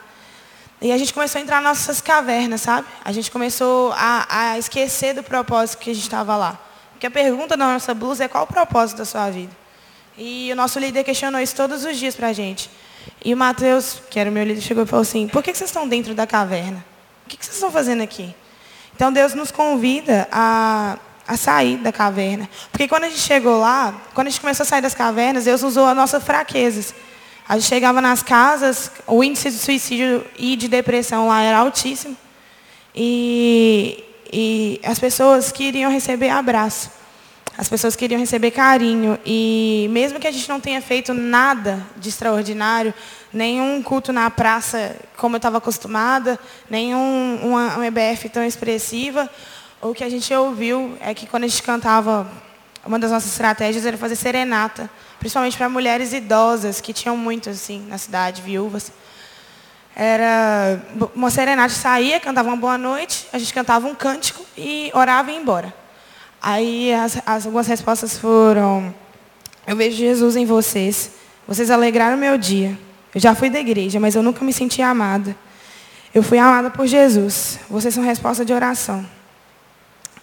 E 0.82 0.92
a 0.92 0.98
gente 0.98 1.14
começou 1.14 1.40
a 1.40 1.42
entrar 1.42 1.62
nas 1.62 1.78
nossas 1.78 2.02
cavernas, 2.02 2.60
sabe? 2.60 2.90
A 3.06 3.14
gente 3.14 3.32
começou 3.32 3.94
a, 3.94 4.28
a 4.30 4.60
esquecer 4.60 5.14
do 5.14 5.24
propósito 5.24 5.80
que 5.80 5.92
a 5.92 5.94
gente 5.94 6.04
estava 6.04 6.36
lá. 6.36 6.60
Porque 6.92 7.08
a 7.08 7.12
pergunta 7.12 7.56
da 7.56 7.72
nossa 7.72 7.94
blusa 7.94 8.26
é 8.26 8.28
qual 8.28 8.44
o 8.44 8.48
propósito 8.48 8.98
da 8.98 9.06
sua 9.06 9.30
vida? 9.30 9.56
E 10.18 10.52
o 10.52 10.58
nosso 10.58 10.78
líder 10.78 11.06
questionou 11.06 11.40
isso 11.40 11.56
todos 11.56 11.86
os 11.86 11.96
dias 11.96 12.18
para 12.18 12.28
a 12.28 12.34
gente. 12.34 12.70
E 13.24 13.34
o 13.34 13.38
Mateus, 13.38 14.02
que 14.10 14.20
era 14.20 14.30
o 14.30 14.34
meu 14.34 14.44
líder, 14.44 14.60
chegou 14.60 14.84
e 14.84 14.86
falou 14.86 15.04
assim, 15.04 15.30
por 15.30 15.42
que 15.42 15.56
vocês 15.56 15.70
estão 15.70 15.88
dentro 15.88 16.14
da 16.14 16.28
caverna? 16.28 16.84
O 17.26 17.30
que 17.30 17.38
vocês 17.38 17.56
estão 17.56 17.72
fazendo 17.72 18.04
aqui? 18.04 18.36
Então 19.00 19.14
Deus 19.14 19.34
nos 19.34 19.50
convida 19.50 20.28
a, 20.30 20.98
a 21.26 21.38
sair 21.38 21.78
da 21.78 21.90
caverna. 21.90 22.50
Porque 22.70 22.86
quando 22.86 23.06
a 23.06 23.08
gente 23.08 23.22
chegou 23.22 23.58
lá, 23.58 23.94
quando 24.14 24.28
a 24.28 24.30
gente 24.30 24.42
começou 24.42 24.66
a 24.66 24.68
sair 24.68 24.82
das 24.82 24.94
cavernas, 24.94 25.46
Deus 25.46 25.64
usou 25.64 25.88
as 25.88 25.96
nossas 25.96 26.22
fraquezas. 26.22 26.94
A 27.48 27.58
gente 27.58 27.70
chegava 27.70 28.02
nas 28.02 28.22
casas, 28.22 28.92
o 29.08 29.24
índice 29.24 29.52
de 29.52 29.58
suicídio 29.58 30.26
e 30.38 30.58
de 30.58 30.68
depressão 30.68 31.30
lá 31.30 31.42
era 31.42 31.60
altíssimo. 31.60 32.18
E, 32.94 34.04
e 34.34 34.82
as 34.84 35.00
pessoas 35.00 35.50
queriam 35.50 35.90
receber 35.90 36.28
abraço. 36.28 36.92
As 37.60 37.68
pessoas 37.68 37.94
queriam 37.94 38.18
receber 38.18 38.52
carinho. 38.52 39.20
E 39.26 39.90
mesmo 39.92 40.18
que 40.18 40.26
a 40.26 40.32
gente 40.32 40.48
não 40.48 40.62
tenha 40.62 40.82
feito 40.82 41.14
nada 41.14 41.86
de 41.98 42.08
extraordinário, 42.08 42.94
nenhum 43.34 43.84
culto 43.84 44.14
na 44.14 44.30
praça 44.30 44.96
como 45.18 45.36
eu 45.36 45.40
estava 45.40 45.58
acostumada, 45.58 46.40
nenhum 46.70 47.38
uma, 47.44 47.76
uma 47.76 47.86
EBF 47.86 48.30
tão 48.30 48.46
expressiva, 48.46 49.30
o 49.82 49.94
que 49.94 50.06
a 50.06 50.10
gente 50.10 50.34
ouviu 50.34 50.98
é 51.02 51.14
que 51.14 51.28
quando 51.28 51.44
a 51.44 51.48
gente 51.48 51.62
cantava, 51.62 52.26
uma 52.86 52.98
das 52.98 53.12
nossas 53.12 53.34
estratégias 53.34 53.86
era 53.86 53.98
fazer 53.98 54.16
serenata 54.16 54.90
principalmente 55.20 55.58
para 55.58 55.68
mulheres 55.68 56.14
idosas, 56.14 56.80
que 56.80 56.94
tinham 56.94 57.18
muito 57.18 57.50
assim 57.50 57.86
na 57.90 57.98
cidade, 57.98 58.42
viúvas. 58.42 58.90
Era 59.94 60.82
uma 61.14 61.30
serenata 61.30 61.74
saía, 61.74 62.22
cantava 62.22 62.48
uma 62.48 62.56
boa 62.56 62.78
noite, 62.78 63.28
a 63.34 63.38
gente 63.38 63.54
cantava 63.54 63.86
um 63.86 63.94
cântico 63.94 64.46
e 64.58 64.90
orava 64.94 65.30
e 65.30 65.34
ia 65.34 65.42
embora. 65.42 65.79
Aí 66.42 66.94
as, 66.94 67.22
as, 67.26 67.46
algumas 67.46 67.68
respostas 67.68 68.18
foram: 68.18 68.94
Eu 69.68 69.76
vejo 69.76 69.98
Jesus 69.98 70.36
em 70.36 70.46
vocês. 70.46 71.12
Vocês 71.48 71.72
alegraram 71.72 72.18
meu 72.18 72.38
dia. 72.38 72.78
Eu 73.14 73.20
já 73.20 73.34
fui 73.34 73.50
da 73.50 73.60
igreja, 73.60 74.00
mas 74.00 74.16
eu 74.16 74.22
nunca 74.22 74.46
me 74.46 74.54
senti 74.54 74.82
amada. 74.82 75.36
Eu 76.14 76.24
fui 76.24 76.38
amada 76.38 76.70
por 76.70 76.88
Jesus. 76.88 77.60
Vocês 77.70 77.94
são 77.94 78.04
resposta 78.04 78.46
de 78.46 78.54
oração. 78.54 79.06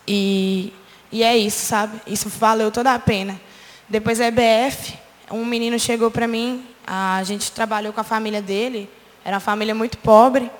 E, 0.06 0.72
e 1.10 1.22
é 1.22 1.36
isso, 1.36 1.66
sabe? 1.66 2.00
Isso 2.06 2.28
valeu 2.28 2.70
toda 2.70 2.94
a 2.94 2.98
pena. 2.98 3.40
Depois 3.88 4.18
da 4.18 4.26
EBF, 4.26 4.94
um 5.30 5.44
menino 5.44 5.78
chegou 5.78 6.10
para 6.10 6.26
mim, 6.26 6.64
a 6.86 7.22
gente 7.24 7.50
trabalhou 7.52 7.92
com 7.92 8.00
a 8.00 8.04
família 8.04 8.40
dele, 8.40 8.88
era 9.24 9.36
uma 9.36 9.40
família 9.40 9.74
muito 9.74 9.98
pobre. 9.98 10.50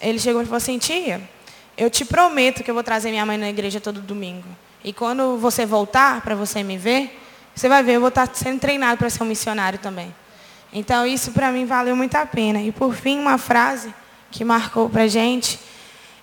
Ele 0.00 0.18
chegou 0.18 0.42
e 0.42 0.44
falou 0.44 0.58
assim, 0.58 0.78
tia, 0.78 1.20
eu 1.76 1.88
te 1.88 2.04
prometo 2.04 2.62
que 2.62 2.70
eu 2.70 2.74
vou 2.74 2.82
trazer 2.82 3.10
minha 3.10 3.24
mãe 3.24 3.38
na 3.38 3.48
igreja 3.48 3.80
todo 3.80 4.00
domingo. 4.00 4.48
E 4.84 4.92
quando 4.92 5.36
você 5.36 5.66
voltar 5.66 6.20
para 6.20 6.34
você 6.34 6.62
me 6.62 6.76
ver, 6.76 7.18
você 7.54 7.68
vai 7.68 7.82
ver, 7.82 7.96
eu 7.96 8.00
vou 8.00 8.08
estar 8.08 8.28
sendo 8.32 8.60
treinado 8.60 8.98
para 8.98 9.10
ser 9.10 9.22
um 9.22 9.26
missionário 9.26 9.78
também. 9.78 10.14
Então 10.72 11.06
isso 11.06 11.32
para 11.32 11.50
mim 11.50 11.66
valeu 11.66 11.96
muito 11.96 12.14
a 12.14 12.24
pena. 12.24 12.60
E 12.60 12.70
por 12.70 12.94
fim, 12.94 13.18
uma 13.18 13.38
frase 13.38 13.92
que 14.30 14.44
marcou 14.44 14.88
para 14.88 15.02
a 15.02 15.08
gente 15.08 15.58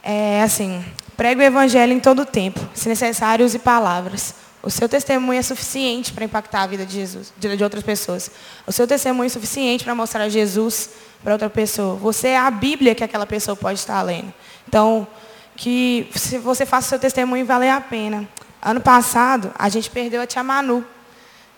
é 0.02 0.42
assim, 0.44 0.86
pregue 1.18 1.42
o 1.42 1.44
evangelho 1.44 1.92
em 1.92 2.00
todo 2.00 2.22
o 2.22 2.26
tempo, 2.26 2.60
se 2.74 2.88
necessário 2.88 3.46
use 3.46 3.58
palavras. 3.60 4.36
O 4.62 4.70
seu 4.70 4.90
testemunho 4.90 5.40
é 5.40 5.44
suficiente 5.44 6.12
para 6.12 6.26
impactar 6.26 6.64
a 6.64 6.68
vida 6.68 6.86
de 6.86 6.94
Jesus, 6.94 7.32
de 7.38 7.64
outras 7.64 7.84
pessoas. 7.84 8.32
O 8.66 8.72
seu 8.72 8.88
testemunho 8.88 9.28
é 9.28 9.30
suficiente 9.30 9.84
para 9.84 9.94
mostrar 9.94 10.28
Jesus 10.28 10.90
para 11.24 11.34
outra 11.34 11.50
pessoa. 11.52 11.96
Você 11.96 12.30
é 12.30 12.38
a 12.38 12.50
Bíblia 12.50 12.96
que 12.96 13.04
aquela 13.04 13.28
pessoa 13.28 13.56
pode 13.56 13.78
estar 13.78 14.02
lendo. 14.02 14.34
Então, 14.68 15.08
que 15.56 16.10
se 16.16 16.38
você 16.40 16.66
faça 16.66 16.88
o 16.88 16.90
seu 16.90 17.00
testemunho 17.00 17.46
valer 17.46 17.70
a 17.70 17.80
pena. 17.80 18.28
Ano 18.66 18.82
passado, 18.82 19.54
a 19.60 19.70
gente 19.70 19.92
perdeu 19.92 20.20
a 20.20 20.26
tia 20.26 20.44
Manu, 20.44 20.84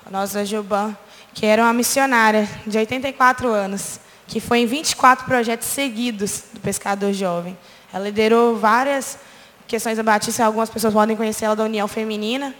a 0.06 0.10
nossa 0.10 0.44
Gilban, 0.44 0.94
que 1.34 1.46
era 1.46 1.64
uma 1.64 1.72
missionária 1.72 2.50
de 2.68 2.78
84 2.78 3.48
anos, 3.48 3.98
que 4.28 4.42
foi 4.42 4.60
em 4.60 4.66
24 4.66 5.24
projetos 5.24 5.70
seguidos 5.70 6.44
do 6.52 6.60
Pescador 6.60 7.14
Jovem. 7.14 7.58
Ela 7.94 8.04
liderou 8.04 8.58
várias 8.58 9.18
questões 9.66 9.96
da 9.96 10.04
Batista, 10.04 10.44
algumas 10.44 10.70
pessoas 10.70 10.94
podem 10.94 11.16
conhecer 11.16 11.46
ela 11.46 11.56
da 11.56 11.64
União 11.64 11.88
Feminina, 11.88 12.54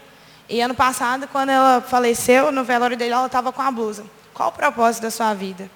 e 0.48 0.62
ano 0.62 0.74
passado, 0.74 1.28
quando 1.28 1.50
ela 1.50 1.82
faleceu, 1.82 2.50
no 2.50 2.64
velório 2.64 2.96
dele, 2.96 3.12
ela 3.12 3.26
estava 3.26 3.52
com 3.52 3.60
a 3.60 3.70
blusa. 3.70 4.06
Qual 4.32 4.48
o 4.48 4.52
propósito 4.52 5.02
da 5.02 5.10
sua 5.10 5.34
vida? 5.34 5.70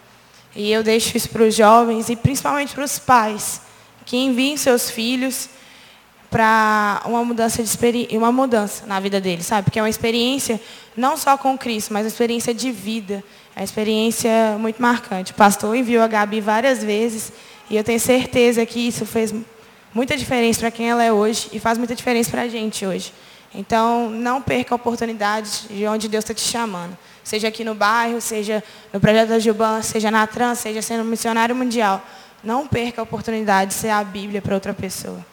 E 0.57 0.73
eu 0.73 0.83
deixo 0.83 1.15
isso 1.15 1.29
para 1.29 1.43
os 1.43 1.55
jovens 1.55 2.09
e 2.09 2.17
principalmente 2.17 2.75
para 2.75 2.85
os 2.85 2.99
pais, 2.99 3.61
que 4.07 4.17
enviem 4.17 4.57
seus 4.57 4.89
filhos 4.89 5.51
para 6.33 7.03
uma 7.05 7.23
mudança 7.23 7.63
de 7.63 8.17
uma 8.17 8.33
mudança 8.33 8.87
na 8.87 8.99
vida 8.99 9.21
deles, 9.21 9.45
sabe? 9.45 9.67
Porque 9.67 9.79
é 9.79 9.83
uma 9.83 9.91
experiência 9.91 10.59
não 10.97 11.15
só 11.15 11.37
com 11.37 11.57
Cristo, 11.59 11.93
mas 11.93 12.05
uma 12.05 12.09
experiência 12.09 12.55
de 12.55 12.73
vida. 12.73 13.23
É 13.55 13.61
uma 13.61 13.65
experiência 13.65 14.57
muito 14.59 14.81
marcante. 14.81 15.33
O 15.33 15.35
pastor 15.35 15.77
enviou 15.77 16.03
a 16.03 16.09
Gabi 16.09 16.41
várias 16.41 16.83
vezes 16.83 17.31
e 17.69 17.77
eu 17.77 17.85
tenho 17.85 18.01
certeza 18.01 18.65
que 18.65 18.81
isso 18.81 19.05
fez 19.05 19.35
muita 19.93 20.17
diferença 20.17 20.61
para 20.61 20.71
quem 20.71 20.89
ela 20.89 21.05
é 21.05 21.13
hoje 21.13 21.51
e 21.53 21.61
faz 21.61 21.77
muita 21.77 21.95
diferença 21.95 22.31
para 22.31 22.43
a 22.43 22.49
gente 22.49 22.87
hoje. 22.87 23.13
Então, 23.55 24.09
não 24.09 24.41
perca 24.41 24.75
a 24.75 24.77
oportunidade 24.77 25.69
de 25.69 25.87
onde 25.87 26.09
Deus 26.09 26.25
está 26.25 26.33
te 26.33 26.41
chamando. 26.41 26.97
Seja 27.23 27.49
aqui 27.49 27.63
no 27.63 27.75
bairro, 27.75 28.23
seja 28.23 28.65
no 28.91 28.99
projeto 28.99 29.29
da 29.29 29.39
Gilban, 29.39 29.83
seja 29.83 30.11
na 30.11 30.27
Trans, 30.27 30.61
seja 30.61 30.81
sendo 30.81 31.05
missionário 31.05 31.55
mundial. 31.55 32.03
Não 32.43 32.67
perca 32.67 33.03
a 33.03 33.05
oportunidade 33.05 33.75
de 33.75 33.75
ser 33.75 33.91
a 33.91 34.03
Bíblia 34.03 34.41
para 34.41 34.55
outra 34.55 34.73
pessoa. 34.73 35.32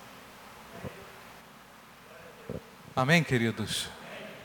Amém, 3.00 3.24
queridos? 3.24 3.88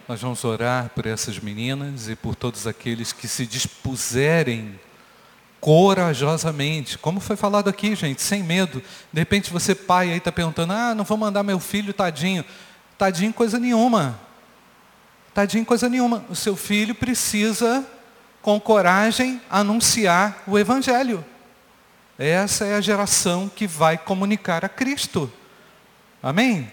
Nós 0.06 0.20
vamos 0.20 0.44
orar 0.44 0.88
por 0.90 1.06
essas 1.06 1.40
meninas 1.40 2.08
e 2.08 2.14
por 2.14 2.36
todos 2.36 2.68
aqueles 2.68 3.12
que 3.12 3.26
se 3.26 3.44
dispuserem 3.48 4.78
corajosamente, 5.60 6.96
como 6.96 7.18
foi 7.18 7.34
falado 7.34 7.68
aqui, 7.68 7.96
gente, 7.96 8.22
sem 8.22 8.44
medo. 8.44 8.80
De 9.12 9.20
repente 9.20 9.52
você, 9.52 9.74
pai, 9.74 10.12
aí 10.12 10.18
está 10.18 10.30
perguntando: 10.30 10.72
ah, 10.72 10.94
não 10.94 11.02
vou 11.02 11.18
mandar 11.18 11.42
meu 11.42 11.58
filho, 11.58 11.92
tadinho. 11.92 12.44
Tadinho 12.96 13.32
coisa 13.32 13.58
nenhuma. 13.58 14.20
Tadinho 15.34 15.64
coisa 15.64 15.88
nenhuma. 15.88 16.24
O 16.30 16.36
seu 16.36 16.54
filho 16.54 16.94
precisa, 16.94 17.84
com 18.40 18.60
coragem, 18.60 19.42
anunciar 19.50 20.44
o 20.46 20.56
Evangelho. 20.56 21.24
Essa 22.16 22.66
é 22.66 22.76
a 22.76 22.80
geração 22.80 23.48
que 23.48 23.66
vai 23.66 23.98
comunicar 23.98 24.64
a 24.64 24.68
Cristo. 24.68 25.28
Amém? 26.22 26.70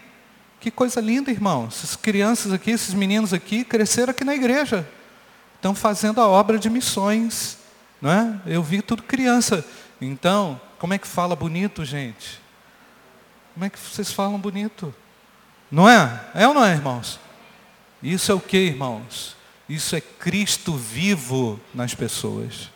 Que 0.61 0.69
coisa 0.69 1.01
linda, 1.01 1.31
irmãos. 1.31 1.75
Essas 1.77 1.95
crianças 1.95 2.53
aqui, 2.53 2.69
esses 2.69 2.93
meninos 2.93 3.33
aqui, 3.33 3.65
cresceram 3.65 4.11
aqui 4.11 4.23
na 4.23 4.35
igreja. 4.35 4.87
Estão 5.55 5.73
fazendo 5.73 6.21
a 6.21 6.27
obra 6.27 6.59
de 6.59 6.69
missões. 6.69 7.57
Não 7.99 8.11
é? 8.11 8.39
Eu 8.45 8.61
vi 8.61 8.81
tudo 8.83 9.01
criança. 9.01 9.65
Então, 9.99 10.61
como 10.77 10.93
é 10.93 10.99
que 10.99 11.07
fala 11.07 11.35
bonito, 11.35 11.83
gente? 11.83 12.39
Como 13.55 13.65
é 13.65 13.69
que 13.69 13.79
vocês 13.79 14.11
falam 14.11 14.39
bonito? 14.39 14.93
Não 15.69 15.89
é? 15.89 16.21
É 16.35 16.47
ou 16.47 16.53
não 16.53 16.63
é, 16.63 16.73
irmãos? 16.73 17.19
Isso 18.01 18.31
é 18.31 18.35
o 18.35 18.39
que, 18.39 18.57
irmãos? 18.57 19.35
Isso 19.67 19.95
é 19.95 20.01
Cristo 20.01 20.75
vivo 20.75 21.59
nas 21.73 21.95
pessoas. 21.95 22.69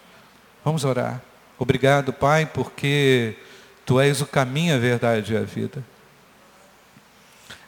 Vamos 0.63 0.83
orar. 0.83 1.21
Obrigado, 1.59 2.11
Pai, 2.11 2.47
porque 2.47 3.37
Tu 3.85 3.99
és 3.99 4.21
o 4.21 4.25
caminho, 4.25 4.73
a 4.75 4.79
verdade 4.79 5.33
e 5.33 5.37
a 5.37 5.41
vida. 5.41 5.83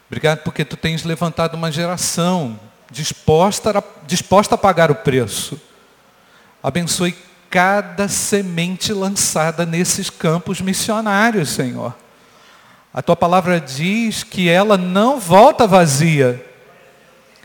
Obrigado 0.08 0.38
porque 0.42 0.64
Tu 0.64 0.76
tens 0.76 1.04
levantado 1.04 1.54
uma 1.54 1.70
geração 1.70 2.58
disposta 2.90 3.78
a, 3.78 3.82
disposta 4.06 4.54
a 4.54 4.58
pagar 4.58 4.90
o 4.90 4.94
preço. 4.94 5.60
Abençoe 6.62 7.14
cada 7.50 8.08
semente 8.08 8.92
lançada 8.92 9.64
nesses 9.64 10.10
campos 10.10 10.60
missionários, 10.60 11.50
Senhor. 11.50 11.94
A 12.92 13.02
tua 13.02 13.16
palavra 13.16 13.60
diz 13.60 14.22
que 14.22 14.48
ela 14.48 14.76
não 14.76 15.20
volta 15.20 15.66
vazia. 15.66 16.44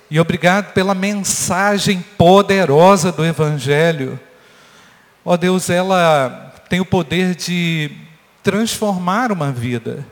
E 0.09 0.19
obrigado 0.19 0.73
pela 0.73 0.93
mensagem 0.93 2.03
poderosa 2.17 3.11
do 3.11 3.25
Evangelho. 3.25 4.19
Ó 5.25 5.33
oh 5.33 5.37
Deus, 5.37 5.69
ela 5.69 6.53
tem 6.69 6.79
o 6.79 6.85
poder 6.85 7.35
de 7.35 7.91
transformar 8.41 9.31
uma 9.31 9.51
vida. 9.51 10.05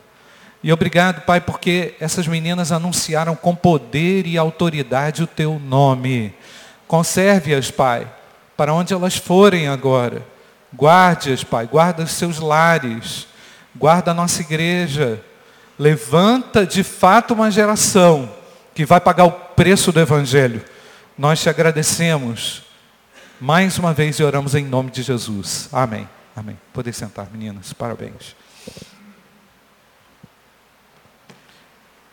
E 0.62 0.72
obrigado, 0.72 1.22
Pai, 1.22 1.40
porque 1.40 1.94
essas 1.98 2.26
meninas 2.26 2.70
anunciaram 2.70 3.34
com 3.34 3.54
poder 3.54 4.26
e 4.26 4.38
autoridade 4.38 5.22
o 5.22 5.26
teu 5.26 5.58
nome. 5.58 6.34
Conserve-as, 6.86 7.70
Pai, 7.70 8.06
para 8.56 8.72
onde 8.72 8.94
elas 8.94 9.16
forem 9.16 9.66
agora. 9.66 10.22
Guarde-as, 10.74 11.42
Pai, 11.42 11.66
guarda 11.66 12.04
os 12.04 12.12
seus 12.12 12.38
lares 12.38 13.26
Guarda 13.74 14.10
a 14.10 14.14
nossa 14.14 14.42
igreja. 14.42 15.22
levanta 15.78 16.66
de 16.66 16.84
fato 16.84 17.34
uma 17.34 17.50
geração 17.50 18.30
que 18.74 18.84
vai 18.84 19.00
pagar 19.00 19.24
o 19.24 19.32
preço 19.32 19.90
do 19.90 19.98
Evangelho. 19.98 20.62
Nós 21.16 21.40
te 21.40 21.48
agradecemos 21.48 22.62
mais 23.40 23.78
uma 23.78 23.92
vez 23.92 24.16
e 24.16 24.22
oramos 24.22 24.54
em 24.54 24.64
nome 24.64 24.90
de 24.90 25.02
Jesus. 25.02 25.68
Amém. 25.72 26.08
Amém. 26.36 26.58
Podem 26.72 26.92
sentar, 26.92 27.28
meninas. 27.32 27.72
Parabéns. 27.72 28.36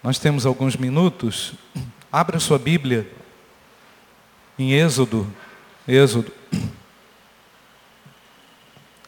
Nós 0.01 0.17
temos 0.17 0.45
alguns 0.45 0.77
minutos. 0.77 1.53
Abra 2.11 2.39
sua 2.39 2.57
Bíblia 2.57 3.09
em 4.57 4.71
Êxodo. 4.71 5.31
Êxodo. 5.87 6.31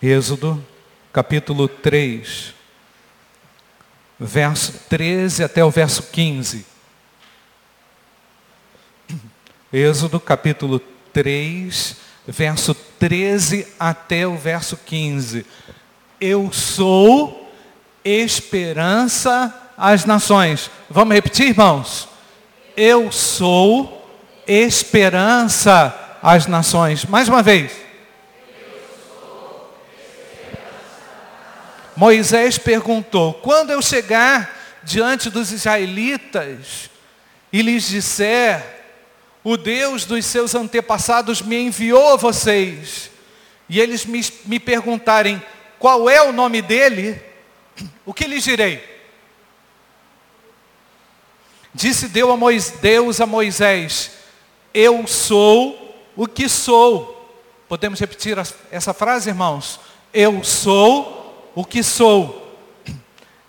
Êxodo, 0.01 0.65
capítulo 1.13 1.67
3, 1.67 2.53
verso 4.19 4.73
13 4.89 5.43
até 5.43 5.63
o 5.63 5.69
verso 5.69 6.03
15. 6.03 6.65
Êxodo, 9.71 10.19
capítulo 10.19 10.79
3, 11.13 11.97
verso 12.27 12.73
13 12.73 13.67
até 13.79 14.27
o 14.27 14.35
verso 14.35 14.75
15. 14.75 15.45
Eu 16.19 16.51
sou 16.51 17.53
esperança 18.03 19.60
às 19.81 20.05
nações. 20.05 20.69
Vamos 20.87 21.15
repetir, 21.15 21.47
irmãos? 21.47 22.07
Eu 22.77 23.11
sou 23.11 24.07
esperança 24.47 26.19
às 26.21 26.45
nações. 26.45 27.03
Mais 27.05 27.27
uma 27.27 27.41
vez. 27.41 27.71
Moisés 31.95 32.59
perguntou: 32.59 33.33
quando 33.33 33.71
eu 33.71 33.81
chegar 33.81 34.55
diante 34.83 35.31
dos 35.31 35.51
israelitas 35.51 36.91
e 37.51 37.63
lhes 37.63 37.87
disser, 37.87 38.63
o 39.43 39.57
Deus 39.57 40.05
dos 40.05 40.23
seus 40.27 40.53
antepassados 40.53 41.41
me 41.41 41.57
enviou 41.57 42.13
a 42.13 42.17
vocês, 42.17 43.09
e 43.67 43.79
eles 43.79 44.05
me, 44.05 44.23
me 44.45 44.59
perguntarem 44.59 45.41
qual 45.79 46.07
é 46.07 46.21
o 46.21 46.31
nome 46.31 46.61
dele, 46.61 47.19
o 48.05 48.13
que 48.13 48.27
lhes 48.27 48.43
direi? 48.43 49.00
Disse 51.73 52.07
Deus 52.07 53.21
a 53.21 53.25
Moisés, 53.25 54.11
eu 54.73 55.07
sou 55.07 55.95
o 56.15 56.27
que 56.27 56.49
sou. 56.49 57.17
Podemos 57.67 57.99
repetir 57.99 58.37
essa 58.69 58.93
frase, 58.93 59.29
irmãos? 59.29 59.79
Eu 60.13 60.43
sou 60.43 61.51
o 61.55 61.63
que 61.63 61.81
sou. 61.81 62.59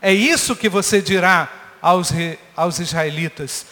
É 0.00 0.12
isso 0.12 0.56
que 0.56 0.68
você 0.68 1.02
dirá 1.02 1.50
aos, 1.80 2.10
aos 2.56 2.78
israelitas. 2.78 3.66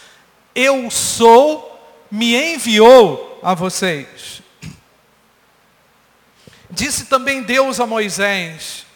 Eu 0.54 0.90
sou 0.90 1.70
me 2.10 2.34
enviou 2.54 3.38
a 3.42 3.54
vocês. 3.54 4.42
Disse 6.70 7.06
também 7.06 7.42
Deus 7.42 7.80
a 7.80 7.86
Moisés: 7.86 8.86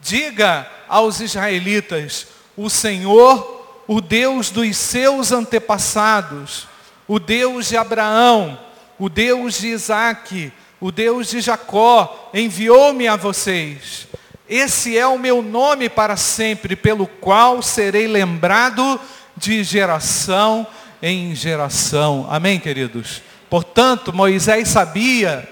Diga 0.00 0.70
aos 0.88 1.20
israelitas: 1.20 2.26
O 2.56 2.68
Senhor, 2.68 3.61
o 3.86 4.00
Deus 4.00 4.50
dos 4.50 4.76
seus 4.76 5.32
antepassados, 5.32 6.66
o 7.06 7.18
Deus 7.18 7.68
de 7.68 7.76
Abraão, 7.76 8.58
o 8.98 9.08
Deus 9.08 9.58
de 9.58 9.68
Isaac, 9.68 10.52
o 10.80 10.90
Deus 10.90 11.28
de 11.28 11.40
Jacó, 11.40 12.30
enviou-me 12.32 13.08
a 13.08 13.16
vocês. 13.16 14.06
Esse 14.48 14.96
é 14.98 15.06
o 15.06 15.18
meu 15.18 15.42
nome 15.42 15.88
para 15.88 16.16
sempre, 16.16 16.76
pelo 16.76 17.06
qual 17.06 17.62
serei 17.62 18.06
lembrado 18.06 19.00
de 19.36 19.64
geração 19.64 20.66
em 21.02 21.34
geração. 21.34 22.26
Amém, 22.30 22.60
queridos? 22.60 23.22
Portanto, 23.48 24.12
Moisés 24.12 24.68
sabia 24.68 25.48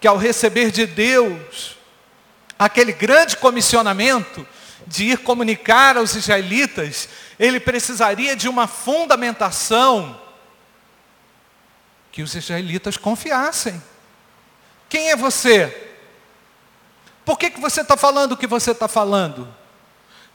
que 0.00 0.06
ao 0.06 0.16
receber 0.16 0.70
de 0.70 0.86
Deus 0.86 1.76
aquele 2.58 2.92
grande 2.92 3.36
comissionamento 3.36 4.46
de 4.86 5.04
ir 5.04 5.18
comunicar 5.18 5.96
aos 5.96 6.14
israelitas, 6.14 7.08
ele 7.38 7.58
precisaria 7.58 8.36
de 8.36 8.48
uma 8.48 8.66
fundamentação 8.66 10.20
que 12.12 12.22
os 12.22 12.34
israelitas 12.34 12.96
confiassem. 12.96 13.82
Quem 14.88 15.10
é 15.10 15.16
você? 15.16 15.92
Por 17.24 17.38
que, 17.38 17.50
que 17.50 17.60
você 17.60 17.80
está 17.80 17.96
falando 17.96 18.32
o 18.32 18.36
que 18.36 18.46
você 18.46 18.70
está 18.70 18.86
falando? 18.86 19.52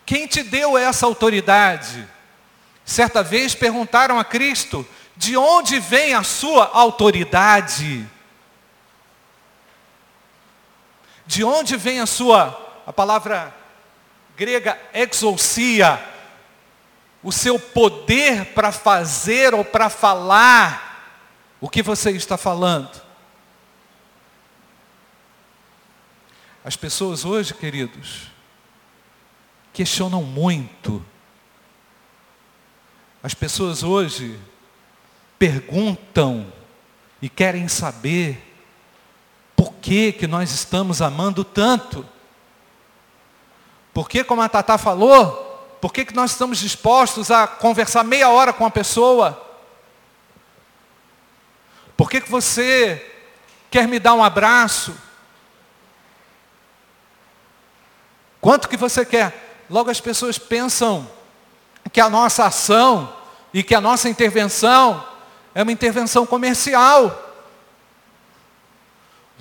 Quem 0.06 0.26
te 0.28 0.42
deu 0.42 0.78
essa 0.78 1.06
autoridade? 1.06 2.08
Certa 2.84 3.22
vez 3.22 3.54
perguntaram 3.54 4.20
a 4.20 4.26
Cristo: 4.26 4.86
de 5.16 5.38
onde 5.38 5.80
vem 5.80 6.14
a 6.14 6.24
sua 6.24 6.70
autoridade? 6.74 8.06
De 11.26 11.44
onde 11.44 11.78
vem 11.78 12.00
a 12.00 12.08
sua, 12.08 12.82
a 12.88 12.92
palavra 12.92 13.56
grega 14.40 14.80
exousia, 14.94 16.04
o 17.22 17.32
seu 17.32 17.60
poder 17.60 18.46
para 18.54 18.72
fazer 18.72 19.54
ou 19.54 19.66
para 19.66 19.90
falar 19.90 20.88
o 21.60 21.68
que 21.68 21.84
você 21.84 22.12
está 22.12 22.38
falando? 22.38 23.02
As 26.64 26.78
pessoas 26.78 27.26
hoje, 27.26 27.54
queridos, 27.54 28.32
questionam 29.74 30.24
muito 30.24 31.06
as 33.22 33.34
pessoas 33.34 33.84
hoje 33.84 34.40
perguntam 35.38 36.52
e 37.22 37.28
querem 37.28 37.68
saber 37.68 38.42
por 39.56 39.74
que, 39.76 40.14
que 40.14 40.26
nós 40.26 40.52
estamos 40.52 41.02
amando 41.02 41.44
tanto. 41.44 42.06
Por 43.94 44.10
que, 44.10 44.24
como 44.24 44.42
a 44.42 44.50
Tatá 44.50 44.78
falou, 44.78 45.78
por 45.82 45.94
que, 45.94 46.06
que 46.06 46.16
nós 46.16 46.32
estamos 46.32 46.58
dispostos 46.58 47.32
a 47.32 47.48
conversar 47.48 48.04
meia 48.04 48.30
hora 48.30 48.52
com 48.52 48.66
a 48.66 48.72
pessoa? 48.72 49.46
Por 51.96 52.10
que, 52.10 52.22
que 52.22 52.32
você 52.32 53.06
quer 53.70 53.88
me 53.88 54.00
dar 54.00 54.14
um 54.14 54.24
abraço? 54.24 54.96
Quanto 58.42 58.70
que 58.70 58.78
você 58.78 59.06
quer? 59.06 59.66
Logo 59.70 59.90
as 59.90 60.00
pessoas 60.00 60.38
pensam 60.38 61.10
que 61.92 62.00
a 62.00 62.10
nossa 62.10 62.46
ação 62.46 63.14
e 63.54 63.64
que 63.64 63.76
a 63.76 63.82
nossa 63.82 64.10
intervenção 64.10 65.06
é 65.54 65.64
uma 65.64 65.72
intervenção 65.72 66.26
comercial. 66.26 67.28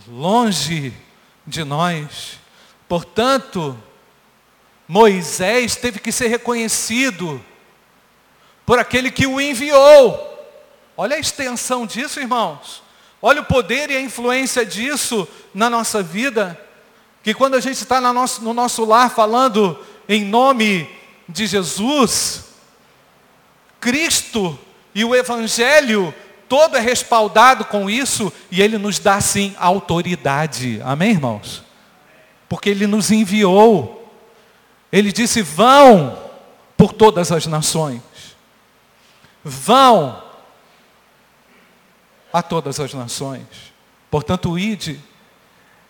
Longe 0.06 0.92
de 1.46 1.64
nós. 1.64 2.38
Portanto, 2.88 3.80
Moisés 4.88 5.76
teve 5.76 6.00
que 6.00 6.10
ser 6.10 6.28
reconhecido 6.28 7.44
por 8.64 8.78
aquele 8.78 9.10
que 9.10 9.26
o 9.26 9.38
enviou. 9.38 10.24
Olha 10.96 11.16
a 11.16 11.20
extensão 11.20 11.86
disso, 11.86 12.18
irmãos. 12.18 12.82
Olha 13.20 13.42
o 13.42 13.44
poder 13.44 13.90
e 13.90 13.96
a 13.96 14.00
influência 14.00 14.64
disso 14.64 15.28
na 15.52 15.68
nossa 15.68 16.02
vida. 16.02 16.58
Que 17.22 17.34
quando 17.34 17.54
a 17.54 17.60
gente 17.60 17.76
está 17.76 18.00
no 18.00 18.12
nosso, 18.12 18.42
no 18.42 18.54
nosso 18.54 18.84
lar 18.84 19.10
falando 19.10 19.78
em 20.08 20.24
nome 20.24 20.88
de 21.28 21.46
Jesus, 21.46 22.44
Cristo 23.78 24.58
e 24.94 25.04
o 25.04 25.14
Evangelho 25.14 26.14
todo 26.48 26.76
é 26.76 26.80
respaldado 26.80 27.66
com 27.66 27.90
isso 27.90 28.32
e 28.50 28.62
Ele 28.62 28.78
nos 28.78 28.98
dá 28.98 29.20
sim 29.20 29.54
autoridade. 29.58 30.80
Amém, 30.82 31.10
irmãos? 31.10 31.62
Porque 32.48 32.70
Ele 32.70 32.86
nos 32.86 33.10
enviou. 33.10 33.97
Ele 34.92 35.12
disse: 35.12 35.42
vão 35.42 36.18
por 36.76 36.92
todas 36.92 37.30
as 37.32 37.46
nações. 37.46 38.02
Vão 39.44 40.22
a 42.32 42.42
todas 42.42 42.78
as 42.80 42.92
nações. 42.94 43.46
Portanto, 44.10 44.58
ide. 44.58 45.00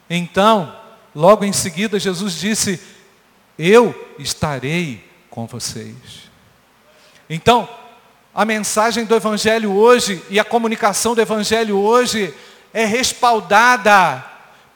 Então, 0.09 0.75
logo 1.15 1.45
em 1.45 1.53
seguida, 1.53 1.99
Jesus 1.99 2.35
disse: 2.35 2.81
Eu 3.59 4.15
estarei 4.19 5.05
com 5.31 5.47
vocês. 5.47 6.29
Então, 7.29 7.69
a 8.35 8.45
mensagem 8.45 9.05
do 9.05 9.15
Evangelho 9.15 9.73
hoje 9.73 10.23
e 10.31 10.39
a 10.41 10.45
comunicação 10.45 11.15
do 11.15 11.21
Evangelho 11.21 11.77
hoje 11.77 12.35
é 12.73 12.85
respaldada 12.85 14.25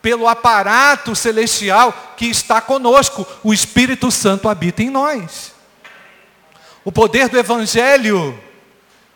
pelo 0.03 0.29
aparato 0.29 1.15
celestial 1.15 2.15
que 2.17 2.27
está 2.27 2.61
conosco. 2.61 3.27
O 3.43 3.55
Espírito 3.55 4.11
Santo 4.11 4.49
habita 4.49 4.83
em 4.83 4.91
nós. 4.91 5.55
O 6.85 6.91
poder 6.91 7.29
do 7.29 7.38
Evangelho 7.38 8.38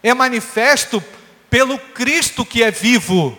é 0.03 0.15
manifesto 0.15 1.03
pelo 1.51 1.77
Cristo 1.77 2.47
que 2.47 2.63
é 2.63 2.71
vivo. 2.71 3.37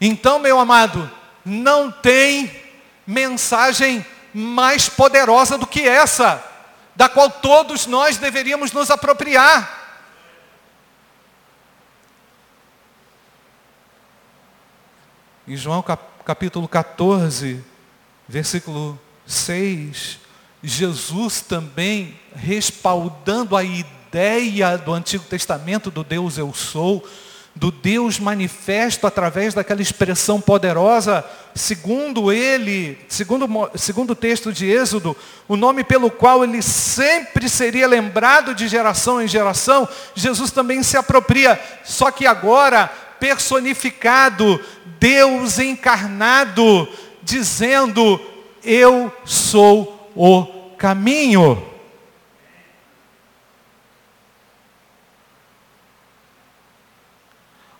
Então, 0.00 0.40
meu 0.40 0.58
amado, 0.58 1.08
não 1.44 1.90
tem 1.90 2.60
mensagem 3.06 4.04
mais 4.34 4.88
poderosa 4.88 5.56
do 5.56 5.66
que 5.66 5.86
essa. 5.88 6.42
da 6.94 7.08
qual 7.08 7.30
todos 7.30 7.86
nós 7.86 8.18
deveríamos 8.18 8.70
nos 8.72 8.90
apropriar. 8.90 9.81
Em 15.52 15.56
João 15.58 15.84
capítulo 16.24 16.66
14, 16.66 17.62
versículo 18.26 18.98
6, 19.26 20.18
Jesus 20.62 21.42
também 21.42 22.18
respaldando 22.34 23.54
a 23.54 23.62
ideia 23.62 24.78
do 24.78 24.94
Antigo 24.94 25.24
Testamento 25.24 25.90
do 25.90 26.02
Deus 26.02 26.38
eu 26.38 26.54
sou, 26.54 27.06
do 27.54 27.70
Deus 27.70 28.18
manifesto 28.18 29.06
através 29.06 29.52
daquela 29.52 29.82
expressão 29.82 30.40
poderosa, 30.40 31.22
segundo 31.54 32.32
ele, 32.32 32.98
segundo, 33.06 33.46
segundo 33.74 34.12
o 34.12 34.16
texto 34.16 34.50
de 34.54 34.70
Êxodo, 34.70 35.14
o 35.46 35.54
nome 35.54 35.84
pelo 35.84 36.10
qual 36.10 36.42
ele 36.42 36.62
sempre 36.62 37.46
seria 37.46 37.86
lembrado 37.86 38.54
de 38.54 38.66
geração 38.68 39.20
em 39.20 39.28
geração, 39.28 39.86
Jesus 40.14 40.50
também 40.50 40.82
se 40.82 40.96
apropria, 40.96 41.60
só 41.84 42.10
que 42.10 42.26
agora 42.26 42.90
personificado, 43.22 44.60
Deus 44.98 45.60
encarnado, 45.60 46.88
dizendo: 47.22 48.20
Eu 48.64 49.16
sou 49.24 50.10
o 50.16 50.74
caminho. 50.76 51.70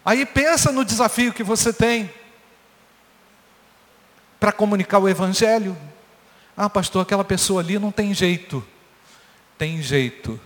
Aí 0.05 0.24
pensa 0.24 0.70
no 0.70 0.85
desafio 0.85 1.33
que 1.33 1.42
você 1.42 1.72
tem 1.72 2.09
para 4.38 4.52
comunicar 4.52 5.00
o 5.00 5.09
evangelho. 5.09 5.76
Ah, 6.57 6.70
pastor, 6.70 7.02
aquela 7.02 7.24
pessoa 7.24 7.61
ali 7.61 7.81
não 7.81 7.90
tem 7.90 8.14
jeito. 8.14 8.64
Tem 9.59 9.83
jeito. 9.83 10.40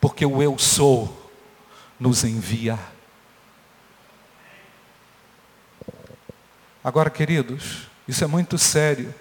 Porque 0.00 0.24
o 0.24 0.42
eu 0.42 0.58
sou 0.58 1.21
nos 2.02 2.24
envia. 2.24 2.76
Agora, 6.82 7.08
queridos, 7.08 7.86
isso 8.08 8.24
é 8.24 8.26
muito 8.26 8.58
sério. 8.58 9.14